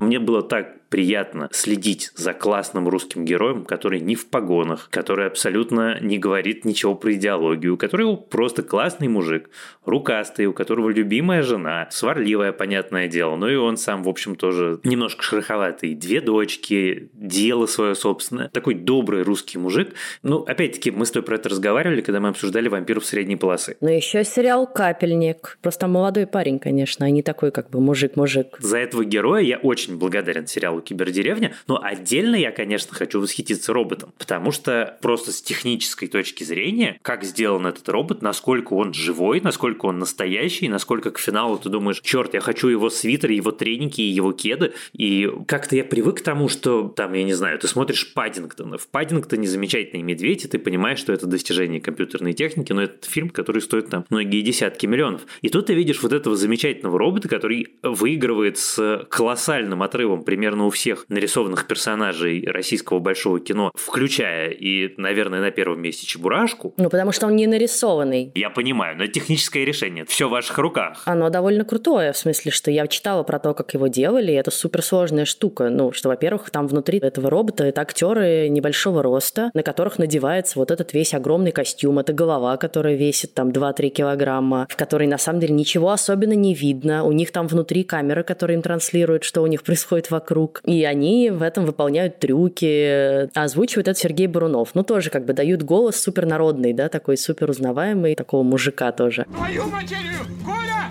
Мне 0.00 0.18
было 0.18 0.42
так 0.42 0.75
приятно 0.88 1.48
следить 1.52 2.10
за 2.14 2.32
классным 2.32 2.88
русским 2.88 3.24
героем, 3.24 3.64
который 3.64 4.00
не 4.00 4.14
в 4.14 4.26
погонах, 4.26 4.88
который 4.90 5.26
абсолютно 5.26 5.98
не 6.00 6.18
говорит 6.18 6.64
ничего 6.64 6.94
про 6.94 7.14
идеологию, 7.14 7.76
который 7.76 8.16
просто 8.16 8.62
классный 8.62 9.08
мужик, 9.08 9.50
рукастый, 9.84 10.46
у 10.46 10.52
которого 10.52 10.90
любимая 10.90 11.42
жена, 11.42 11.88
сварливая, 11.90 12.52
понятное 12.52 13.08
дело, 13.08 13.36
но 13.36 13.48
и 13.48 13.56
он 13.56 13.76
сам, 13.76 14.02
в 14.02 14.08
общем, 14.08 14.36
тоже 14.36 14.80
немножко 14.84 15.22
шероховатый. 15.22 15.94
Две 15.94 16.20
дочки, 16.20 17.10
дело 17.12 17.66
свое 17.66 17.94
собственное. 17.94 18.48
Такой 18.48 18.74
добрый 18.74 19.22
русский 19.22 19.58
мужик. 19.58 19.94
Ну, 20.22 20.40
опять-таки, 20.40 20.90
мы 20.90 21.06
с 21.06 21.10
тобой 21.10 21.26
про 21.26 21.36
это 21.36 21.48
разговаривали, 21.48 22.00
когда 22.00 22.20
мы 22.20 22.28
обсуждали 22.28 22.68
«Вампиров 22.68 23.04
средней 23.04 23.36
полосы». 23.36 23.76
Ну, 23.80 23.88
еще 23.88 24.24
сериал 24.24 24.66
«Капельник». 24.66 25.58
Просто 25.62 25.88
молодой 25.88 26.26
парень, 26.26 26.58
конечно, 26.58 27.06
а 27.06 27.10
не 27.10 27.22
такой 27.22 27.50
как 27.50 27.70
бы 27.70 27.80
мужик-мужик. 27.80 28.56
За 28.58 28.78
этого 28.78 29.04
героя 29.04 29.42
я 29.42 29.58
очень 29.58 29.98
благодарен 29.98 30.46
сериалу 30.46 30.75
сериалу 30.76 30.80
«Кибердеревня», 30.80 31.54
но 31.66 31.80
отдельно 31.82 32.36
я, 32.36 32.50
конечно, 32.50 32.94
хочу 32.94 33.20
восхититься 33.20 33.72
роботом, 33.72 34.12
потому 34.18 34.52
что 34.52 34.96
просто 35.00 35.32
с 35.32 35.42
технической 35.42 36.08
точки 36.08 36.44
зрения, 36.44 36.98
как 37.02 37.24
сделан 37.24 37.66
этот 37.66 37.88
робот, 37.88 38.22
насколько 38.22 38.74
он 38.74 38.92
живой, 38.92 39.40
насколько 39.40 39.86
он 39.86 39.98
настоящий, 39.98 40.68
насколько 40.68 41.10
к 41.10 41.18
финалу 41.18 41.58
ты 41.58 41.68
думаешь, 41.68 42.00
черт, 42.02 42.34
я 42.34 42.40
хочу 42.40 42.68
его 42.68 42.90
свитер, 42.90 43.30
его 43.30 43.50
треники 43.50 44.00
и 44.00 44.10
его 44.10 44.32
кеды, 44.32 44.72
и 44.92 45.30
как-то 45.46 45.76
я 45.76 45.84
привык 45.84 46.18
к 46.18 46.22
тому, 46.22 46.48
что 46.48 46.88
там, 46.88 47.12
я 47.14 47.24
не 47.24 47.34
знаю, 47.34 47.58
ты 47.58 47.68
смотришь 47.68 48.12
Паддингтона, 48.12 48.78
в 48.78 48.88
Паддингтоне 48.88 49.46
замечательный 49.46 50.02
медведь, 50.02 50.44
и 50.44 50.48
ты 50.48 50.58
понимаешь, 50.58 50.98
что 50.98 51.12
это 51.12 51.26
достижение 51.26 51.80
компьютерной 51.80 52.32
техники, 52.32 52.72
но 52.72 52.82
это 52.82 53.08
фильм, 53.08 53.30
который 53.30 53.62
стоит 53.62 53.90
там 53.90 54.04
многие 54.10 54.42
десятки 54.42 54.86
миллионов. 54.86 55.22
И 55.42 55.48
тут 55.48 55.66
ты 55.66 55.74
видишь 55.74 56.02
вот 56.02 56.12
этого 56.12 56.36
замечательного 56.36 56.98
робота, 56.98 57.28
который 57.28 57.68
выигрывает 57.82 58.58
с 58.58 59.06
колоссальным 59.08 59.82
отрывом 59.82 60.24
примерно 60.24 60.65
у 60.66 60.70
всех 60.70 61.06
нарисованных 61.08 61.66
персонажей 61.66 62.46
российского 62.46 62.98
большого 62.98 63.40
кино, 63.40 63.70
включая 63.74 64.50
и, 64.50 64.94
наверное, 64.96 65.40
на 65.40 65.50
первом 65.50 65.80
месте 65.80 66.06
Чебурашку. 66.06 66.74
Ну, 66.76 66.90
потому 66.90 67.12
что 67.12 67.26
он 67.26 67.36
не 67.36 67.46
нарисованный. 67.46 68.32
Я 68.34 68.50
понимаю, 68.50 68.96
но 68.96 69.04
это 69.04 69.12
техническое 69.12 69.64
решение. 69.64 70.04
Все 70.04 70.28
в 70.28 70.30
ваших 70.30 70.58
руках. 70.58 71.02
Оно 71.06 71.30
довольно 71.30 71.64
крутое, 71.64 72.12
в 72.12 72.16
смысле, 72.16 72.50
что 72.50 72.70
я 72.70 72.86
читала 72.86 73.22
про 73.22 73.38
то, 73.38 73.54
как 73.54 73.72
его 73.74 73.86
делали, 73.86 74.32
и 74.32 74.34
это 74.34 74.50
суперсложная 74.50 75.24
штука. 75.24 75.70
Ну, 75.70 75.92
что, 75.92 76.08
во-первых, 76.08 76.50
там 76.50 76.66
внутри 76.66 76.98
этого 76.98 77.30
робота 77.30 77.64
это 77.64 77.80
актеры 77.80 78.48
небольшого 78.48 79.02
роста, 79.02 79.50
на 79.54 79.62
которых 79.62 79.98
надевается 79.98 80.58
вот 80.58 80.70
этот 80.70 80.92
весь 80.92 81.14
огромный 81.14 81.52
костюм. 81.52 81.98
Это 81.98 82.12
голова, 82.12 82.56
которая 82.56 82.94
весит 82.94 83.34
там 83.34 83.50
2-3 83.50 83.88
килограмма, 83.88 84.66
в 84.68 84.76
которой 84.76 85.06
на 85.06 85.18
самом 85.18 85.40
деле 85.40 85.54
ничего 85.54 85.90
особенно 85.90 86.32
не 86.32 86.54
видно. 86.54 87.04
У 87.04 87.12
них 87.12 87.30
там 87.32 87.46
внутри 87.46 87.84
камера, 87.84 88.22
которая 88.22 88.56
им 88.56 88.62
транслирует, 88.62 89.24
что 89.24 89.42
у 89.42 89.46
них 89.46 89.62
происходит 89.62 90.10
вокруг. 90.10 90.55
И 90.64 90.84
они 90.84 91.30
в 91.30 91.42
этом 91.42 91.66
выполняют 91.66 92.18
трюки. 92.18 93.28
Озвучивает 93.38 93.88
это 93.88 93.98
Сергей 93.98 94.26
Бурунов. 94.26 94.70
Ну, 94.74 94.82
тоже 94.82 95.10
как 95.10 95.24
бы 95.24 95.32
дают 95.32 95.62
голос 95.62 95.96
супернародный, 95.96 96.72
да, 96.72 96.88
такой 96.88 97.16
супер 97.16 97.50
узнаваемый, 97.50 98.14
такого 98.14 98.42
мужика 98.42 98.92
тоже. 98.92 99.26
Твою 99.34 99.66
материю! 99.66 100.18
Коля! 100.44 100.90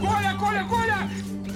Коля, 0.00 0.34
Коля, 0.38 0.64
Коля! 0.68 0.98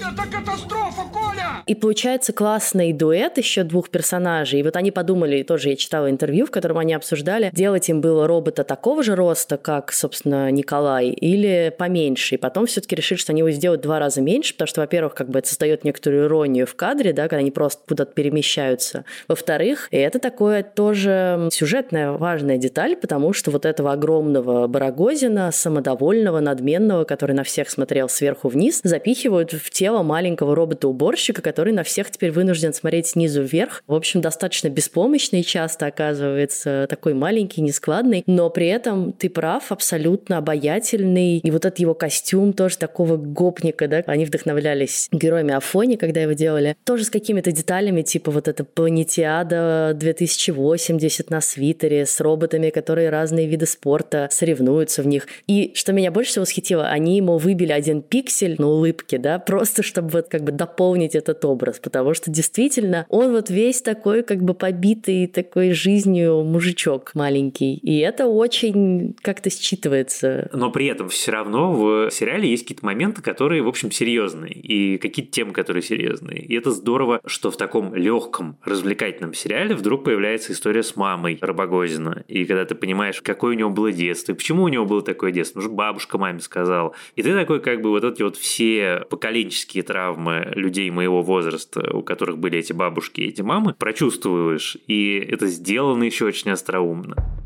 Это 0.00 0.30
катастрофа, 0.30 1.02
Коля! 1.12 1.62
И 1.66 1.74
получается 1.74 2.32
классный 2.32 2.92
дуэт 2.92 3.38
еще 3.38 3.62
двух 3.62 3.88
персонажей. 3.88 4.60
И 4.60 4.62
вот 4.62 4.76
они 4.76 4.90
подумали, 4.90 5.42
тоже 5.42 5.70
я 5.70 5.76
читала 5.76 6.10
интервью, 6.10 6.46
в 6.46 6.50
котором 6.50 6.78
они 6.78 6.94
обсуждали, 6.94 7.50
делать 7.52 7.88
им 7.88 8.00
было 8.00 8.26
робота 8.26 8.64
такого 8.64 9.02
же 9.02 9.14
роста, 9.14 9.56
как, 9.56 9.92
собственно, 9.92 10.50
Николай, 10.50 11.08
или 11.08 11.74
поменьше. 11.76 12.34
И 12.34 12.38
потом 12.38 12.66
все-таки 12.66 12.96
решили, 12.96 13.18
что 13.18 13.32
они 13.32 13.40
его 13.40 13.50
сделают 13.50 13.82
два 13.82 13.98
раза 13.98 14.20
меньше, 14.20 14.52
потому 14.54 14.68
что, 14.68 14.80
во-первых, 14.80 15.14
как 15.14 15.28
бы 15.28 15.38
это 15.38 15.48
создает 15.48 15.84
некоторую 15.84 16.26
иронию 16.26 16.66
в 16.66 16.74
кадре, 16.74 17.12
да, 17.12 17.24
когда 17.24 17.38
они 17.38 17.50
просто 17.50 17.82
куда-то 17.88 18.12
перемещаются. 18.12 19.04
Во-вторых, 19.28 19.88
и 19.90 19.96
это 19.96 20.18
такое 20.18 20.62
тоже 20.62 21.48
сюжетная 21.50 22.12
важная 22.12 22.58
деталь, 22.58 22.96
потому 22.96 23.32
что 23.32 23.50
вот 23.50 23.64
этого 23.64 23.92
огромного 23.92 24.66
Барагозина, 24.66 25.50
самодовольного, 25.52 26.40
надменного, 26.40 27.04
который 27.04 27.34
на 27.34 27.44
всех 27.44 27.70
смотрел 27.70 28.08
сверху 28.08 28.48
вниз, 28.48 28.80
запихивают 28.82 29.52
в 29.52 29.70
тело 29.70 29.93
маленького 30.02 30.54
робота-уборщика, 30.54 31.42
который 31.42 31.72
на 31.72 31.82
всех 31.82 32.10
теперь 32.10 32.30
вынужден 32.32 32.72
смотреть 32.72 33.08
снизу 33.08 33.42
вверх. 33.42 33.82
В 33.86 33.94
общем, 33.94 34.20
достаточно 34.20 34.68
беспомощный 34.68 35.42
часто 35.42 35.86
оказывается, 35.86 36.86
такой 36.88 37.14
маленький, 37.14 37.60
нескладный, 37.60 38.22
но 38.26 38.50
при 38.50 38.68
этом 38.68 39.12
ты 39.12 39.28
прав, 39.30 39.70
абсолютно 39.70 40.38
обаятельный. 40.38 41.38
И 41.38 41.50
вот 41.50 41.64
этот 41.64 41.78
его 41.78 41.94
костюм 41.94 42.52
тоже 42.52 42.78
такого 42.78 43.16
гопника, 43.16 43.88
да, 43.88 44.02
они 44.06 44.24
вдохновлялись 44.24 45.08
героями 45.12 45.54
Афони, 45.54 45.96
когда 45.96 46.20
его 46.20 46.32
делали. 46.32 46.76
Тоже 46.84 47.04
с 47.04 47.10
какими-то 47.10 47.52
деталями, 47.52 48.02
типа 48.02 48.30
вот 48.30 48.48
эта 48.48 48.64
планетиада 48.64 49.92
2080 49.94 51.30
на 51.30 51.40
свитере 51.40 52.06
с 52.06 52.20
роботами, 52.20 52.70
которые 52.70 53.10
разные 53.10 53.46
виды 53.46 53.66
спорта 53.66 54.28
соревнуются 54.30 55.02
в 55.02 55.06
них. 55.06 55.26
И 55.46 55.72
что 55.74 55.92
меня 55.92 56.10
больше 56.10 56.30
всего 56.30 56.42
восхитило, 56.42 56.88
они 56.88 57.16
ему 57.16 57.38
выбили 57.38 57.72
один 57.72 58.02
пиксель 58.02 58.56
на 58.58 58.68
улыбке, 58.68 59.18
да, 59.18 59.38
просто 59.38 59.73
чтобы 59.82 60.10
вот 60.10 60.28
как 60.28 60.42
бы 60.42 60.52
дополнить 60.52 61.14
этот 61.14 61.44
образ, 61.44 61.78
потому 61.78 62.14
что 62.14 62.30
действительно 62.30 63.06
он 63.08 63.32
вот 63.32 63.50
весь 63.50 63.82
такой 63.82 64.22
как 64.22 64.42
бы 64.42 64.54
побитый 64.54 65.26
такой 65.26 65.72
жизнью 65.72 66.44
мужичок 66.44 67.12
маленький, 67.14 67.76
и 67.76 67.98
это 67.98 68.26
очень 68.26 69.16
как-то 69.22 69.50
считывается. 69.50 70.48
Но 70.52 70.70
при 70.70 70.86
этом 70.86 71.08
все 71.08 71.32
равно 71.32 71.72
в 71.72 72.10
сериале 72.10 72.48
есть 72.50 72.64
какие-то 72.64 72.84
моменты, 72.84 73.22
которые, 73.22 73.62
в 73.62 73.68
общем, 73.68 73.90
серьезные, 73.90 74.52
и 74.52 74.98
какие-то 74.98 75.32
темы, 75.32 75.52
которые 75.52 75.82
серьезные. 75.82 76.40
И 76.40 76.54
это 76.54 76.70
здорово, 76.70 77.20
что 77.26 77.50
в 77.50 77.56
таком 77.56 77.94
легком, 77.94 78.58
развлекательном 78.64 79.34
сериале 79.34 79.74
вдруг 79.74 80.04
появляется 80.04 80.52
история 80.52 80.82
с 80.82 80.96
мамой 80.96 81.38
Рабогозина, 81.40 82.24
и 82.28 82.44
когда 82.44 82.64
ты 82.64 82.74
понимаешь, 82.74 83.20
какое 83.22 83.54
у 83.54 83.58
него 83.58 83.70
было 83.70 83.92
детство, 83.92 84.32
и 84.32 84.34
почему 84.34 84.64
у 84.64 84.68
него 84.68 84.84
было 84.84 85.02
такое 85.02 85.32
детство, 85.32 85.60
потому 85.60 85.70
что 85.70 85.76
бабушка 85.76 86.18
маме 86.18 86.40
сказала, 86.40 86.94
и 87.16 87.22
ты 87.22 87.34
такой 87.34 87.60
как 87.60 87.80
бы 87.80 87.90
вот 87.90 88.04
эти 88.04 88.22
вот 88.22 88.36
все 88.36 89.04
поколенческие 89.08 89.63
травмы 89.82 90.52
людей 90.54 90.90
моего 90.90 91.22
возраста, 91.22 91.90
у 91.94 92.02
которых 92.02 92.38
были 92.38 92.58
эти 92.58 92.72
бабушки 92.72 93.20
и 93.20 93.28
эти 93.28 93.42
мамы, 93.42 93.74
прочувствуешь. 93.74 94.76
И 94.86 95.14
это 95.16 95.46
сделано 95.46 96.04
еще 96.04 96.26
очень 96.26 96.50
остроумно. 96.50 97.43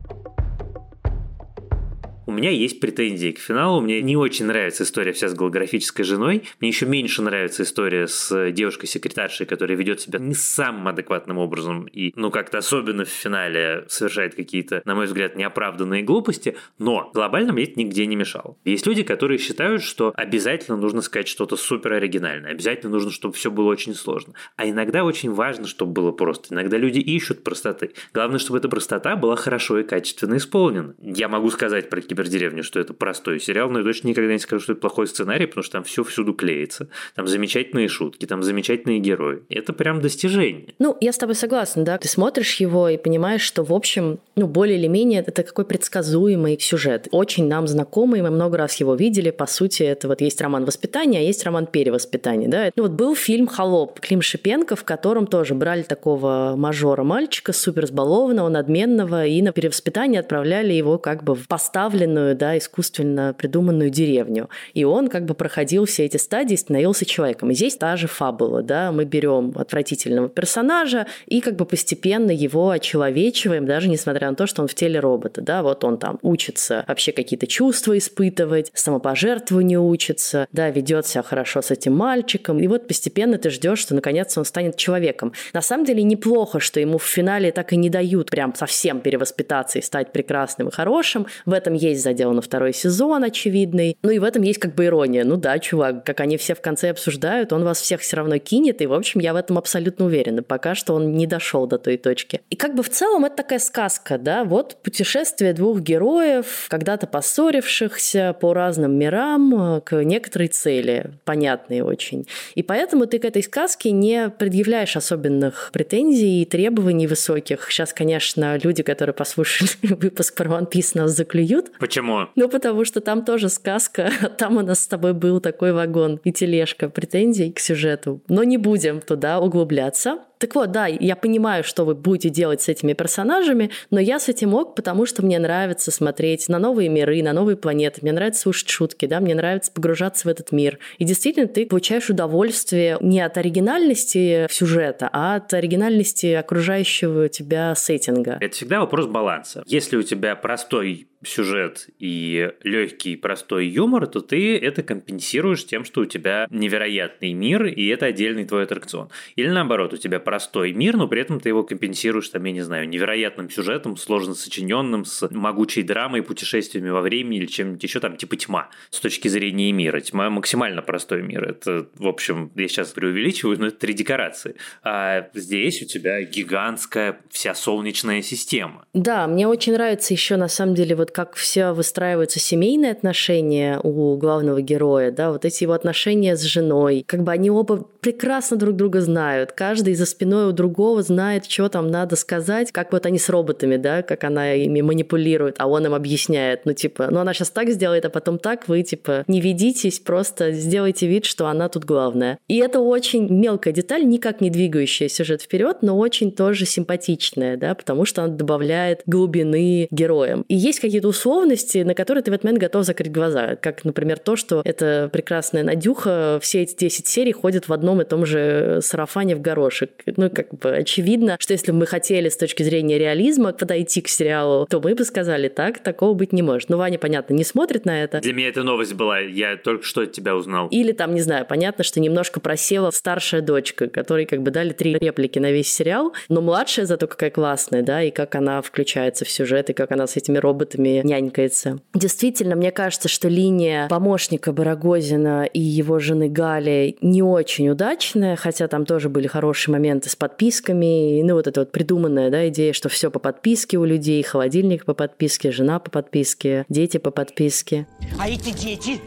У 2.28 2.30
меня 2.30 2.50
есть 2.50 2.78
претензии 2.78 3.30
к 3.30 3.38
финалу. 3.38 3.80
Мне 3.80 4.02
не 4.02 4.14
очень 4.14 4.44
нравится 4.44 4.82
история 4.82 5.14
вся 5.14 5.28
с 5.28 5.34
голографической 5.34 6.04
женой. 6.04 6.42
Мне 6.60 6.68
еще 6.68 6.84
меньше 6.84 7.22
нравится 7.22 7.62
история 7.62 8.06
с 8.06 8.50
девушкой-секретаршей, 8.52 9.46
которая 9.46 9.78
ведет 9.78 10.02
себя 10.02 10.18
не 10.18 10.34
самым 10.34 10.88
адекватным 10.88 11.38
образом 11.38 11.86
и, 11.86 12.12
ну, 12.16 12.30
как-то 12.30 12.58
особенно 12.58 13.06
в 13.06 13.08
финале 13.08 13.86
совершает 13.88 14.34
какие-то, 14.34 14.82
на 14.84 14.94
мой 14.94 15.06
взгляд, 15.06 15.36
неоправданные 15.36 16.02
глупости. 16.02 16.54
Но 16.78 17.10
глобально 17.14 17.54
мне 17.54 17.64
это 17.64 17.78
нигде 17.80 18.04
не 18.04 18.14
мешало. 18.14 18.58
Есть 18.66 18.86
люди, 18.86 19.04
которые 19.04 19.38
считают, 19.38 19.82
что 19.82 20.12
обязательно 20.14 20.76
нужно 20.76 21.00
сказать 21.00 21.28
что-то 21.28 21.56
супер 21.56 21.94
оригинальное. 21.94 22.50
Обязательно 22.50 22.92
нужно, 22.92 23.10
чтобы 23.10 23.32
все 23.36 23.50
было 23.50 23.70
очень 23.70 23.94
сложно. 23.94 24.34
А 24.56 24.68
иногда 24.68 25.02
очень 25.02 25.32
важно, 25.32 25.66
чтобы 25.66 25.92
было 25.92 26.12
просто. 26.12 26.52
Иногда 26.52 26.76
люди 26.76 26.98
ищут 26.98 27.42
простоты. 27.42 27.92
Главное, 28.12 28.38
чтобы 28.38 28.58
эта 28.58 28.68
простота 28.68 29.16
была 29.16 29.36
хорошо 29.36 29.78
и 29.78 29.82
качественно 29.82 30.36
исполнена. 30.36 30.94
Я 31.00 31.30
могу 31.30 31.48
сказать 31.48 31.88
про 31.88 32.02
кибердеревню, 32.18 32.64
что 32.64 32.80
это 32.80 32.94
простой 32.94 33.40
сериал, 33.40 33.70
но 33.70 33.78
я 33.78 33.84
точно 33.84 34.08
никогда 34.08 34.32
не 34.32 34.38
скажу, 34.38 34.62
что 34.62 34.72
это 34.72 34.80
плохой 34.80 35.06
сценарий, 35.06 35.46
потому 35.46 35.62
что 35.62 35.72
там 35.72 35.84
все 35.84 36.02
всюду 36.02 36.34
клеится. 36.34 36.88
Там 37.14 37.26
замечательные 37.26 37.88
шутки, 37.88 38.26
там 38.26 38.42
замечательные 38.42 38.98
герои. 38.98 39.42
Это 39.48 39.72
прям 39.72 40.00
достижение. 40.00 40.74
Ну, 40.78 40.96
я 41.00 41.12
с 41.12 41.18
тобой 41.18 41.34
согласна, 41.34 41.84
да. 41.84 41.98
Ты 41.98 42.08
смотришь 42.08 42.56
его 42.56 42.88
и 42.88 42.96
понимаешь, 42.96 43.42
что, 43.42 43.62
в 43.62 43.72
общем, 43.72 44.18
ну, 44.36 44.46
более 44.46 44.78
или 44.78 44.88
менее 44.88 45.24
это 45.26 45.42
какой 45.42 45.64
предсказуемый 45.64 46.58
сюжет. 46.60 47.08
Очень 47.12 47.46
нам 47.46 47.68
знакомый, 47.68 48.22
мы 48.22 48.30
много 48.30 48.58
раз 48.58 48.76
его 48.76 48.94
видели. 48.94 49.30
По 49.30 49.46
сути, 49.46 49.84
это 49.84 50.08
вот 50.08 50.20
есть 50.20 50.40
роман 50.40 50.64
воспитания, 50.64 51.18
а 51.18 51.22
есть 51.22 51.44
роман 51.44 51.66
перевоспитания, 51.66 52.48
да. 52.48 52.70
Ну, 52.74 52.82
вот 52.84 52.92
был 52.92 53.14
фильм 53.14 53.46
«Холоп» 53.46 54.00
Клим 54.00 54.22
Шипенко, 54.22 54.76
в 54.76 54.84
котором 54.84 55.26
тоже 55.26 55.54
брали 55.54 55.82
такого 55.82 56.54
мажора 56.56 57.04
мальчика, 57.04 57.52
супер 57.52 57.86
сбалованного, 57.86 58.48
надменного, 58.48 59.26
и 59.26 59.40
на 59.42 59.52
перевоспитание 59.52 60.20
отправляли 60.20 60.72
его 60.72 60.98
как 60.98 61.22
бы 61.22 61.34
в 61.34 61.46
поставленный 61.46 62.07
вымышленную, 62.08 62.34
да, 62.34 62.56
искусственно 62.58 63.34
придуманную 63.36 63.90
деревню. 63.90 64.48
И 64.74 64.84
он 64.84 65.08
как 65.08 65.24
бы 65.24 65.34
проходил 65.34 65.84
все 65.84 66.04
эти 66.04 66.16
стадии, 66.16 66.56
становился 66.56 67.04
человеком. 67.04 67.50
И 67.50 67.54
здесь 67.54 67.76
та 67.76 67.96
же 67.96 68.06
фабула, 68.06 68.62
да, 68.62 68.92
мы 68.92 69.04
берем 69.04 69.52
отвратительного 69.56 70.28
персонажа 70.28 71.06
и 71.26 71.40
как 71.40 71.56
бы 71.56 71.64
постепенно 71.64 72.30
его 72.30 72.70
очеловечиваем, 72.70 73.66
даже 73.66 73.88
несмотря 73.88 74.30
на 74.30 74.36
то, 74.36 74.46
что 74.46 74.62
он 74.62 74.68
в 74.68 74.74
теле 74.74 75.00
робота, 75.00 75.40
да, 75.40 75.62
вот 75.62 75.84
он 75.84 75.98
там 75.98 76.18
учится 76.22 76.84
вообще 76.88 77.12
какие-то 77.12 77.46
чувства 77.46 77.96
испытывать, 77.96 78.70
самопожертвованию 78.74 79.84
учится, 79.84 80.46
да, 80.52 80.70
ведет 80.70 81.06
себя 81.06 81.22
хорошо 81.22 81.62
с 81.62 81.70
этим 81.70 81.96
мальчиком, 81.96 82.58
и 82.60 82.66
вот 82.66 82.86
постепенно 82.88 83.38
ты 83.38 83.50
ждешь, 83.50 83.78
что 83.78 83.94
наконец 83.94 84.36
он 84.38 84.44
станет 84.44 84.76
человеком. 84.76 85.32
На 85.52 85.62
самом 85.62 85.84
деле 85.84 86.02
неплохо, 86.02 86.60
что 86.60 86.80
ему 86.80 86.98
в 86.98 87.04
финале 87.04 87.52
так 87.52 87.72
и 87.72 87.76
не 87.76 87.90
дают 87.90 88.30
прям 88.30 88.54
совсем 88.54 89.00
перевоспитаться 89.00 89.78
и 89.78 89.82
стать 89.82 90.12
прекрасным 90.12 90.68
и 90.68 90.72
хорошим. 90.72 91.26
В 91.46 91.52
этом 91.52 91.74
есть 91.74 91.97
есть 91.98 92.04
заделано 92.04 92.40
второй 92.40 92.72
сезон 92.72 93.24
очевидный. 93.24 93.96
Ну 94.02 94.10
и 94.10 94.18
в 94.18 94.24
этом 94.24 94.42
есть 94.42 94.58
как 94.58 94.74
бы 94.74 94.86
ирония. 94.86 95.24
Ну 95.24 95.36
да, 95.36 95.58
чувак, 95.58 96.04
как 96.04 96.20
они 96.20 96.36
все 96.36 96.54
в 96.54 96.60
конце 96.60 96.90
обсуждают, 96.90 97.52
он 97.52 97.64
вас 97.64 97.80
всех 97.80 98.00
все 98.00 98.16
равно 98.16 98.38
кинет, 98.38 98.80
и, 98.80 98.86
в 98.86 98.92
общем, 98.92 99.20
я 99.20 99.32
в 99.32 99.36
этом 99.36 99.58
абсолютно 99.58 100.06
уверена. 100.06 100.42
Пока 100.42 100.74
что 100.74 100.94
он 100.94 101.12
не 101.14 101.26
дошел 101.26 101.66
до 101.66 101.78
той 101.78 101.96
точки. 101.96 102.40
И 102.50 102.56
как 102.56 102.74
бы 102.74 102.82
в 102.82 102.88
целом 102.88 103.24
это 103.24 103.36
такая 103.36 103.58
сказка, 103.58 104.18
да, 104.18 104.44
вот 104.44 104.76
путешествие 104.82 105.52
двух 105.52 105.80
героев, 105.80 106.66
когда-то 106.68 107.06
поссорившихся 107.06 108.34
по 108.40 108.54
разным 108.54 108.96
мирам 108.96 109.76
э, 109.76 109.80
к 109.80 110.02
некоторой 110.04 110.48
цели, 110.48 111.12
понятной 111.24 111.80
очень. 111.80 112.26
И 112.54 112.62
поэтому 112.62 113.06
ты 113.06 113.18
к 113.18 113.24
этой 113.24 113.42
сказке 113.42 113.90
не 113.90 114.30
предъявляешь 114.30 114.96
особенных 114.96 115.70
претензий 115.72 116.42
и 116.42 116.44
требований 116.44 117.06
высоких. 117.06 117.70
Сейчас, 117.70 117.92
конечно, 117.92 118.58
люди, 118.62 118.82
которые 118.82 119.14
послушали 119.14 119.70
выпуск 119.94 120.34
про 120.34 120.48
One 120.48 120.70
Piece, 120.70 120.92
нас 120.94 121.12
заклюют. 121.12 121.70
Почему? 121.88 122.26
Ну, 122.36 122.50
потому 122.50 122.84
что 122.84 123.00
там 123.00 123.24
тоже 123.24 123.48
сказка. 123.48 124.10
Там 124.36 124.58
у 124.58 124.60
нас 124.60 124.82
с 124.82 124.86
тобой 124.86 125.14
был 125.14 125.40
такой 125.40 125.72
вагон 125.72 126.20
и 126.22 126.32
тележка 126.32 126.90
претензий 126.90 127.50
к 127.50 127.58
сюжету. 127.60 128.20
Но 128.28 128.44
не 128.44 128.58
будем 128.58 129.00
туда 129.00 129.40
углубляться. 129.40 130.18
Так 130.38 130.54
вот, 130.54 130.70
да, 130.70 130.86
я 130.86 131.16
понимаю, 131.16 131.64
что 131.64 131.84
вы 131.84 131.94
будете 131.94 132.28
делать 132.28 132.62
с 132.62 132.68
этими 132.68 132.92
персонажами, 132.92 133.70
но 133.90 134.00
я 134.00 134.18
с 134.18 134.28
этим 134.28 134.54
ок, 134.54 134.74
потому 134.74 135.06
что 135.06 135.24
мне 135.24 135.38
нравится 135.38 135.90
смотреть 135.90 136.48
на 136.48 136.58
новые 136.58 136.88
миры, 136.88 137.22
на 137.22 137.32
новые 137.32 137.56
планеты, 137.56 138.00
мне 138.02 138.12
нравится 138.12 138.42
слушать 138.42 138.68
шутки, 138.68 139.06
да, 139.06 139.20
мне 139.20 139.34
нравится 139.34 139.72
погружаться 139.72 140.28
в 140.28 140.30
этот 140.30 140.52
мир. 140.52 140.78
И 140.98 141.04
действительно, 141.04 141.48
ты 141.48 141.66
получаешь 141.66 142.08
удовольствие 142.08 142.98
не 143.00 143.20
от 143.20 143.36
оригинальности 143.36 144.46
сюжета, 144.50 145.08
а 145.12 145.36
от 145.36 145.52
оригинальности 145.52 146.32
окружающего 146.32 147.28
тебя 147.28 147.74
сеттинга. 147.74 148.38
Это 148.40 148.54
всегда 148.54 148.80
вопрос 148.80 149.06
баланса. 149.06 149.62
Если 149.66 149.96
у 149.96 150.02
тебя 150.02 150.36
простой 150.36 151.08
сюжет 151.24 151.88
и 151.98 152.52
легкий 152.62 153.16
простой 153.16 153.66
юмор, 153.66 154.06
то 154.06 154.20
ты 154.20 154.56
это 154.56 154.82
компенсируешь 154.82 155.66
тем, 155.66 155.84
что 155.84 156.02
у 156.02 156.04
тебя 156.04 156.46
невероятный 156.50 157.32
мир, 157.32 157.66
и 157.66 157.86
это 157.88 158.06
отдельный 158.06 158.44
твой 158.44 158.64
аттракцион. 158.64 159.08
Или 159.36 159.48
наоборот, 159.48 159.92
у 159.92 159.96
тебя 159.96 160.20
простой 160.28 160.74
мир, 160.74 160.98
но 160.98 161.08
при 161.08 161.22
этом 161.22 161.40
ты 161.40 161.48
его 161.48 161.62
компенсируешь, 161.62 162.28
там, 162.28 162.44
я 162.44 162.52
не 162.52 162.60
знаю, 162.60 162.86
невероятным 162.86 163.48
сюжетом, 163.48 163.96
сложно 163.96 164.34
сочиненным, 164.34 165.06
с 165.06 165.26
могучей 165.30 165.82
драмой, 165.82 166.22
путешествиями 166.22 166.90
во 166.90 167.00
времени 167.00 167.38
или 167.38 167.46
чем-нибудь 167.46 167.82
еще, 167.82 167.98
там, 167.98 168.18
типа 168.18 168.36
тьма, 168.36 168.68
с 168.90 169.00
точки 169.00 169.28
зрения 169.28 169.72
мира. 169.72 170.00
Тьма 170.00 170.28
максимально 170.28 170.82
простой 170.82 171.22
мир. 171.22 171.48
Это, 171.48 171.86
в 171.94 172.06
общем, 172.06 172.52
я 172.56 172.68
сейчас 172.68 172.88
преувеличиваю, 172.88 173.58
но 173.58 173.68
это 173.68 173.78
три 173.78 173.94
декорации. 173.94 174.56
А 174.82 175.30
здесь 175.32 175.80
у 175.80 175.86
тебя 175.86 176.22
гигантская 176.22 177.20
вся 177.30 177.54
солнечная 177.54 178.20
система. 178.20 178.84
Да, 178.92 179.26
мне 179.28 179.48
очень 179.48 179.72
нравится 179.72 180.12
еще, 180.12 180.36
на 180.36 180.48
самом 180.48 180.74
деле, 180.74 180.94
вот 180.94 181.10
как 181.10 181.36
все 181.36 181.72
выстраиваются 181.72 182.38
семейные 182.38 182.92
отношения 182.92 183.80
у 183.82 184.18
главного 184.18 184.60
героя, 184.60 185.10
да, 185.10 185.32
вот 185.32 185.46
эти 185.46 185.62
его 185.62 185.72
отношения 185.72 186.36
с 186.36 186.42
женой, 186.42 187.02
как 187.06 187.22
бы 187.22 187.32
они 187.32 187.50
оба 187.50 187.88
прекрасно 188.02 188.58
друг 188.58 188.76
друга 188.76 189.00
знают, 189.00 189.52
каждый 189.52 189.94
за 189.94 190.04
спиной 190.18 190.48
у 190.48 190.52
другого 190.52 191.02
знает, 191.02 191.46
что 191.48 191.68
там 191.68 191.90
надо 191.90 192.16
сказать, 192.16 192.72
как 192.72 192.92
вот 192.92 193.06
они 193.06 193.18
с 193.18 193.28
роботами, 193.28 193.76
да, 193.76 194.02
как 194.02 194.24
она 194.24 194.52
ими 194.54 194.80
манипулирует, 194.80 195.56
а 195.58 195.66
он 195.66 195.86
им 195.86 195.94
объясняет, 195.94 196.66
ну 196.66 196.72
типа, 196.74 197.08
ну 197.10 197.20
она 197.20 197.32
сейчас 197.32 197.50
так 197.50 197.70
сделает, 197.70 198.04
а 198.04 198.10
потом 198.10 198.38
так, 198.38 198.68
вы 198.68 198.82
типа 198.82 199.24
не 199.26 199.40
ведитесь, 199.40 199.98
просто 200.00 200.52
сделайте 200.52 201.06
вид, 201.06 201.24
что 201.24 201.46
она 201.46 201.68
тут 201.68 201.84
главная. 201.84 202.38
И 202.48 202.58
это 202.58 202.80
очень 202.80 203.32
мелкая 203.32 203.72
деталь, 203.72 204.04
никак 204.04 204.40
не 204.40 204.50
двигающая 204.50 205.08
сюжет 205.08 205.42
вперед, 205.42 205.78
но 205.82 205.96
очень 205.96 206.32
тоже 206.32 206.66
симпатичная, 206.66 207.56
да, 207.56 207.74
потому 207.74 208.04
что 208.04 208.24
она 208.24 208.34
добавляет 208.34 209.02
глубины 209.06 209.88
героям. 209.90 210.44
И 210.48 210.54
есть 210.54 210.80
какие 210.80 210.98
какие-то 210.98 211.08
условности, 211.08 211.78
на 211.78 211.94
которые 211.94 212.22
ты 212.24 212.30
в 212.30 212.34
этот 212.34 212.44
момент 212.44 212.60
готов 212.60 212.84
закрыть 212.84 213.12
глаза. 213.12 213.56
Как, 213.56 213.84
например, 213.84 214.18
то, 214.18 214.34
что 214.34 214.62
эта 214.64 215.08
прекрасная 215.12 215.62
Надюха 215.62 216.38
все 216.42 216.62
эти 216.62 216.76
10 216.76 217.06
серий 217.06 217.32
ходит 217.32 217.68
в 217.68 217.72
одном 217.72 218.00
и 218.00 218.04
том 218.04 218.26
же 218.26 218.80
сарафане 218.82 219.36
в 219.36 219.40
горошек. 219.40 219.90
Ну, 220.16 220.30
как 220.30 220.54
бы 220.54 220.70
очевидно, 220.70 221.36
что 221.38 221.52
если 221.52 221.72
бы 221.72 221.78
мы 221.78 221.86
хотели 221.86 222.28
с 222.28 222.36
точки 222.36 222.62
зрения 222.62 222.98
реализма 222.98 223.52
подойти 223.52 224.00
к 224.00 224.08
сериалу, 224.08 224.66
то 224.66 224.80
мы 224.80 224.94
бы 224.94 225.04
сказали, 225.04 225.48
так, 225.48 225.82
такого 225.82 226.14
быть 226.14 226.32
не 226.32 226.42
может. 226.42 226.68
Ну, 226.68 226.76
Ваня, 226.78 226.98
понятно, 226.98 227.34
не 227.34 227.44
смотрит 227.44 227.84
на 227.84 228.02
это. 228.02 228.20
Для 228.20 228.32
меня 228.32 228.48
это 228.48 228.62
новость 228.62 228.94
была, 228.94 229.18
я 229.18 229.56
только 229.56 229.84
что 229.84 230.02
от 230.02 230.12
тебя 230.12 230.36
узнал. 230.36 230.68
Или 230.68 230.92
там, 230.92 231.14
не 231.14 231.20
знаю, 231.20 231.46
понятно, 231.46 231.84
что 231.84 232.00
немножко 232.00 232.40
просела 232.40 232.90
старшая 232.90 233.40
дочка, 233.40 233.88
которой 233.88 234.26
как 234.26 234.42
бы 234.42 234.50
дали 234.50 234.72
три 234.72 234.94
реплики 234.94 235.38
на 235.38 235.50
весь 235.50 235.72
сериал, 235.72 236.12
но 236.28 236.40
младшая 236.40 236.86
зато 236.86 237.06
какая 237.06 237.30
классная, 237.30 237.82
да, 237.82 238.02
и 238.02 238.10
как 238.10 238.34
она 238.34 238.62
включается 238.62 239.24
в 239.24 239.30
сюжет, 239.30 239.70
и 239.70 239.72
как 239.72 239.92
она 239.92 240.06
с 240.06 240.16
этими 240.16 240.38
роботами 240.38 241.00
нянькается. 241.04 241.80
Действительно, 241.94 242.56
мне 242.56 242.70
кажется, 242.70 243.08
что 243.08 243.28
линия 243.28 243.88
помощника 243.88 244.52
Барагозина 244.52 245.44
и 245.44 245.60
его 245.60 245.98
жены 245.98 246.28
Гали 246.28 246.96
не 247.00 247.22
очень 247.22 247.68
удачная, 247.68 248.36
хотя 248.36 248.68
там 248.68 248.84
тоже 248.84 249.08
были 249.08 249.26
хорошие 249.26 249.72
моменты 249.72 249.97
с 250.06 250.16
подписками, 250.16 251.22
ну 251.22 251.34
вот 251.34 251.46
эта 251.46 251.60
вот 251.60 251.72
придуманная 251.72 252.30
да, 252.30 252.48
идея, 252.48 252.72
что 252.72 252.88
все 252.88 253.10
по 253.10 253.18
подписке 253.18 253.78
у 253.78 253.84
людей, 253.84 254.22
холодильник 254.22 254.84
по 254.84 254.94
подписке, 254.94 255.50
жена 255.50 255.78
по 255.78 255.90
подписке, 255.90 256.64
дети 256.68 256.98
по 256.98 257.10
подписке. 257.10 257.86
А 258.18 258.28
эти 258.28 258.50
дети? 258.50 259.00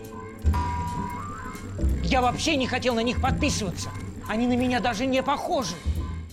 Я 2.04 2.22
вообще 2.22 2.56
не 2.56 2.68
хотел 2.68 2.96
на 2.96 3.02
них 3.02 3.22
подписываться. 3.22 3.90
Они 4.28 4.48
на 4.48 4.56
меня 4.56 4.80
даже 4.80 5.06
не 5.06 5.24
похожи 5.24 5.76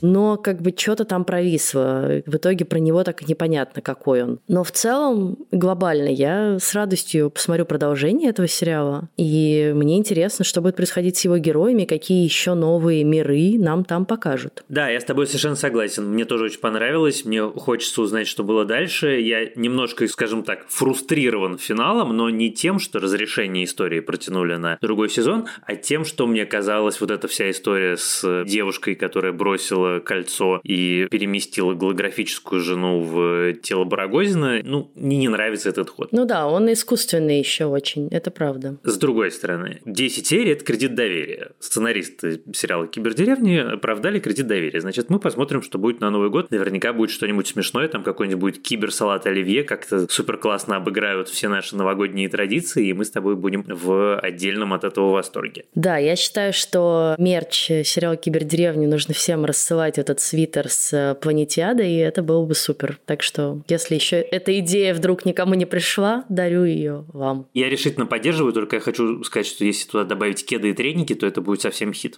но 0.03 0.37
как 0.37 0.63
бы 0.63 0.75
что-то 0.77 1.05
там 1.05 1.25
провисло. 1.25 2.23
В 2.27 2.37
итоге 2.37 2.65
про 2.65 2.79
него 2.79 3.05
так 3.05 3.27
непонятно, 3.29 3.83
какой 3.83 4.23
он. 4.23 4.41
Но 4.49 4.65
в 4.65 4.71
целом, 4.71 5.39
глобально, 5.51 6.09
я 6.09 6.59
с 6.59 6.75
радостью 6.75 7.31
посмотрю 7.31 7.65
продолжение 7.65 8.31
этого 8.31 8.49
сериала. 8.49 9.09
И 9.17 9.73
мне 9.75 9.97
интересно, 9.99 10.45
что 10.45 10.61
будет 10.61 10.77
происходить 10.77 11.17
с 11.17 11.25
его 11.25 11.39
героями, 11.39 11.85
какие 11.85 12.25
еще 12.25 12.55
новые 12.55 13.05
миры 13.05 13.59
нам 13.59 13.85
там 13.85 14.07
покажут. 14.07 14.65
Да, 14.69 14.89
я 14.89 15.01
с 15.01 15.05
тобой 15.05 15.27
совершенно 15.27 15.57
согласен. 15.57 16.07
Мне 16.07 16.25
тоже 16.25 16.45
очень 16.45 16.61
понравилось. 16.61 17.25
Мне 17.25 17.43
хочется 17.43 18.03
узнать, 18.03 18.27
что 18.27 18.45
было 18.45 18.65
дальше. 18.65 19.21
Я 19.21 19.51
немножко, 19.57 20.07
скажем 20.09 20.43
так, 20.43 20.67
фрустрирован 20.69 21.59
финалом, 21.59 22.17
но 22.17 22.31
не 22.31 22.51
тем, 22.51 22.79
что 22.79 23.01
разрешение 23.01 23.65
истории 23.65 24.01
протянули 24.01 24.57
на 24.57 24.79
другой 24.81 25.09
сезон, 25.09 25.47
а 25.67 25.77
тем, 25.77 26.05
что 26.05 26.27
мне 26.27 26.47
казалось 26.47 27.01
вот 27.01 27.11
эта 27.11 27.29
вся 27.29 27.51
история 27.51 27.97
с 27.97 28.45
девушкой, 28.45 28.95
которая 28.95 29.33
бросила 29.33 29.88
кольцо 30.05 30.61
и 30.63 31.07
переместила 31.11 31.75
голографическую 31.75 32.61
жену 32.61 33.01
в 33.01 33.55
тело 33.55 33.85
Барагозина, 33.85 34.61
ну, 34.65 34.91
мне 34.95 35.17
не 35.17 35.29
нравится 35.29 35.69
этот 35.69 35.91
ход. 35.91 36.09
Ну 36.13 36.25
да, 36.25 36.47
он 36.47 36.73
искусственный 36.73 37.39
еще 37.39 37.67
очень, 37.67 38.09
это 38.09 38.31
правда. 38.31 38.79
С 38.83 38.97
другой 38.97 39.31
стороны, 39.31 39.81
10 39.85 40.27
серий– 40.27 40.53
это 40.53 40.65
кредит 40.65 40.95
доверия. 40.95 41.53
Сценаристы 41.59 42.43
сериала 42.53 42.87
«Кибердеревни» 42.87 43.57
оправдали 43.57 44.19
кредит 44.19 44.47
доверия. 44.47 44.81
Значит, 44.81 45.11
мы 45.11 45.19
посмотрим, 45.19 45.63
что 45.63 45.79
будет 45.79 46.01
на 46.01 46.11
Новый 46.11 46.31
год. 46.31 46.51
Наверняка 46.51 46.93
будет 46.93 47.11
что-нибудь 47.11 47.47
смешное, 47.47 47.89
там 47.89 48.03
какой-нибудь 48.03 48.41
будет 48.41 48.63
киберсалат 48.63 49.27
оливье, 49.27 49.65
как-то 49.65 50.07
супер 50.09 50.37
классно 50.37 50.77
обыграют 50.77 51.29
все 51.29 51.49
наши 51.49 51.77
новогодние 51.77 52.29
традиции, 52.29 52.89
и 52.89 52.93
мы 52.93 53.05
с 53.05 53.11
тобой 53.11 53.37
будем 53.37 53.65
в 53.67 54.19
отдельном 54.19 54.73
от 54.73 54.85
этого 54.85 55.11
восторге. 55.11 55.65
Да, 55.75 55.97
я 55.97 56.17
считаю, 56.17 56.53
что 56.53 57.15
мерч 57.19 57.67
сериала 57.85 58.17
«Кибердеревни» 58.17 58.87
нужно 58.87 59.15
всем 59.15 59.45
рассылать 59.45 59.78
нарисовать 59.79 59.99
этот 59.99 60.21
свитер 60.21 60.69
с 60.69 60.93
э, 60.93 61.15
планетиадой, 61.15 61.91
и 61.91 61.97
это 61.97 62.23
было 62.23 62.45
бы 62.45 62.55
супер. 62.55 62.99
Так 63.07 63.23
что, 63.23 63.63
если 63.69 63.95
еще 63.95 64.17
эта 64.17 64.59
идея 64.61 64.95
вдруг 64.95 65.25
никому 65.25 65.55
не 65.55 65.67
пришла, 65.67 66.25
дарю 66.29 66.65
ее 66.65 67.05
вам. 67.13 67.47
Я 67.55 67.69
решительно 67.69 68.07
поддерживаю, 68.07 68.53
только 68.53 68.77
я 68.77 68.81
хочу 68.81 69.23
сказать, 69.25 69.47
что 69.47 69.65
если 69.65 69.89
туда 69.89 70.05
добавить 70.05 70.45
кеды 70.45 70.71
и 70.71 70.75
треники, 70.75 71.15
то 71.15 71.27
это 71.27 71.41
будет 71.41 71.61
совсем 71.61 71.93
хит. 71.93 72.17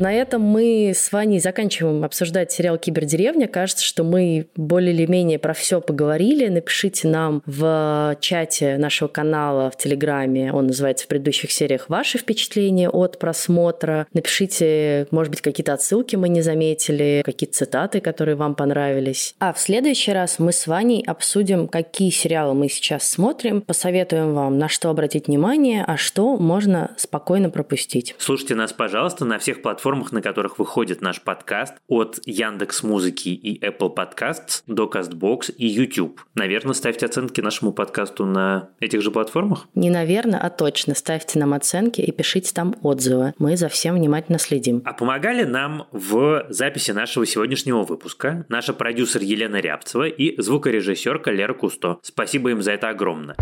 На 0.00 0.14
этом 0.14 0.40
мы 0.40 0.92
с 0.94 1.12
Ваней 1.12 1.40
заканчиваем 1.40 2.04
обсуждать 2.04 2.50
сериал 2.50 2.78
«Кибердеревня». 2.78 3.46
Кажется, 3.46 3.84
что 3.84 4.02
мы 4.02 4.46
более 4.56 4.94
или 4.94 5.04
менее 5.04 5.38
про 5.38 5.52
все 5.52 5.82
поговорили. 5.82 6.48
Напишите 6.48 7.06
нам 7.06 7.42
в 7.44 8.16
чате 8.18 8.78
нашего 8.78 9.08
канала 9.08 9.70
в 9.70 9.76
Телеграме, 9.76 10.54
он 10.54 10.68
называется 10.68 11.04
в 11.04 11.08
предыдущих 11.08 11.52
сериях, 11.52 11.90
ваши 11.90 12.16
впечатления 12.16 12.88
от 12.88 13.18
просмотра. 13.18 14.06
Напишите, 14.14 15.06
может 15.10 15.32
быть, 15.32 15.42
какие-то 15.42 15.74
отсылки 15.74 16.16
мы 16.16 16.30
не 16.30 16.40
заметили, 16.40 17.20
какие-то 17.22 17.58
цитаты, 17.58 18.00
которые 18.00 18.36
вам 18.36 18.54
понравились. 18.54 19.34
А 19.38 19.52
в 19.52 19.58
следующий 19.58 20.12
раз 20.12 20.38
мы 20.38 20.52
с 20.52 20.66
Ваней 20.66 21.04
обсудим, 21.06 21.68
какие 21.68 22.08
сериалы 22.08 22.54
мы 22.54 22.70
сейчас 22.70 23.06
смотрим, 23.06 23.60
посоветуем 23.60 24.32
вам, 24.32 24.56
на 24.58 24.70
что 24.70 24.88
обратить 24.88 25.26
внимание, 25.26 25.84
а 25.86 25.98
что 25.98 26.38
можно 26.38 26.92
спокойно 26.96 27.50
пропустить. 27.50 28.14
Слушайте 28.16 28.54
нас, 28.54 28.72
пожалуйста, 28.72 29.26
на 29.26 29.38
всех 29.38 29.60
платформах 29.60 29.89
платформах, 29.90 30.12
на 30.12 30.22
которых 30.22 30.58
выходит 30.58 31.02
наш 31.02 31.20
подкаст, 31.20 31.74
от 31.88 32.20
Яндекс 32.24 32.82
Музыки 32.84 33.30
и 33.30 33.60
Apple 33.60 33.94
Podcasts 33.94 34.62
до 34.66 34.84
CastBox 34.84 35.52
и 35.56 35.66
YouTube. 35.66 36.20
Наверное, 36.34 36.74
ставьте 36.74 37.06
оценки 37.06 37.40
нашему 37.40 37.72
подкасту 37.72 38.24
на 38.24 38.68
этих 38.78 39.02
же 39.02 39.10
платформах? 39.10 39.66
Не 39.74 39.90
наверное, 39.90 40.38
а 40.38 40.48
точно. 40.50 40.94
Ставьте 40.94 41.38
нам 41.38 41.54
оценки 41.54 42.00
и 42.00 42.12
пишите 42.12 42.52
там 42.54 42.76
отзывы. 42.82 43.34
Мы 43.38 43.56
за 43.56 43.68
всем 43.68 43.96
внимательно 43.96 44.38
следим. 44.38 44.82
А 44.84 44.92
помогали 44.92 45.42
нам 45.44 45.88
в 45.90 46.46
записи 46.48 46.92
нашего 46.92 47.26
сегодняшнего 47.26 47.82
выпуска 47.82 48.46
наша 48.48 48.72
продюсер 48.72 49.22
Елена 49.22 49.56
Рябцева 49.56 50.06
и 50.06 50.40
звукорежиссерка 50.40 51.32
Лера 51.32 51.54
Кусто. 51.54 51.98
Спасибо 52.02 52.50
им 52.50 52.62
за 52.62 52.72
это 52.72 52.90
огромное. 52.90 53.34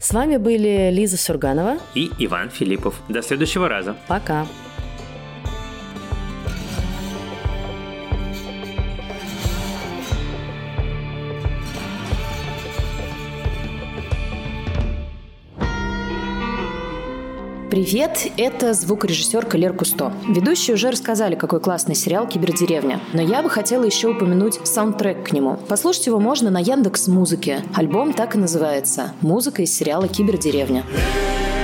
С 0.00 0.12
вами 0.12 0.36
были 0.36 0.90
Лиза 0.92 1.18
Сурганова 1.18 1.76
и 1.94 2.10
Иван 2.18 2.50
Филиппов. 2.50 2.94
До 3.08 3.20
следующего 3.20 3.68
раза. 3.68 3.96
Пока. 4.06 4.46
Привет, 17.78 18.32
это 18.36 18.74
звукорежиссерка 18.74 19.56
Лер 19.56 19.72
Кусто. 19.72 20.12
Ведущие 20.26 20.74
уже 20.74 20.90
рассказали, 20.90 21.36
какой 21.36 21.60
классный 21.60 21.94
сериал 21.94 22.26
«Кибердеревня». 22.26 22.98
Но 23.12 23.22
я 23.22 23.40
бы 23.40 23.48
хотела 23.48 23.84
еще 23.84 24.08
упомянуть 24.08 24.58
саундтрек 24.64 25.28
к 25.28 25.30
нему. 25.30 25.58
Послушать 25.68 26.08
его 26.08 26.18
можно 26.18 26.50
на 26.50 26.58
Яндекс 26.58 27.06
Музыке. 27.06 27.62
Альбом 27.76 28.14
так 28.14 28.34
и 28.34 28.38
называется 28.38 29.12
«Музыка 29.20 29.62
из 29.62 29.72
сериала 29.72 30.08
«Кибердеревня». 30.08 30.84
Yeah. 30.90 31.57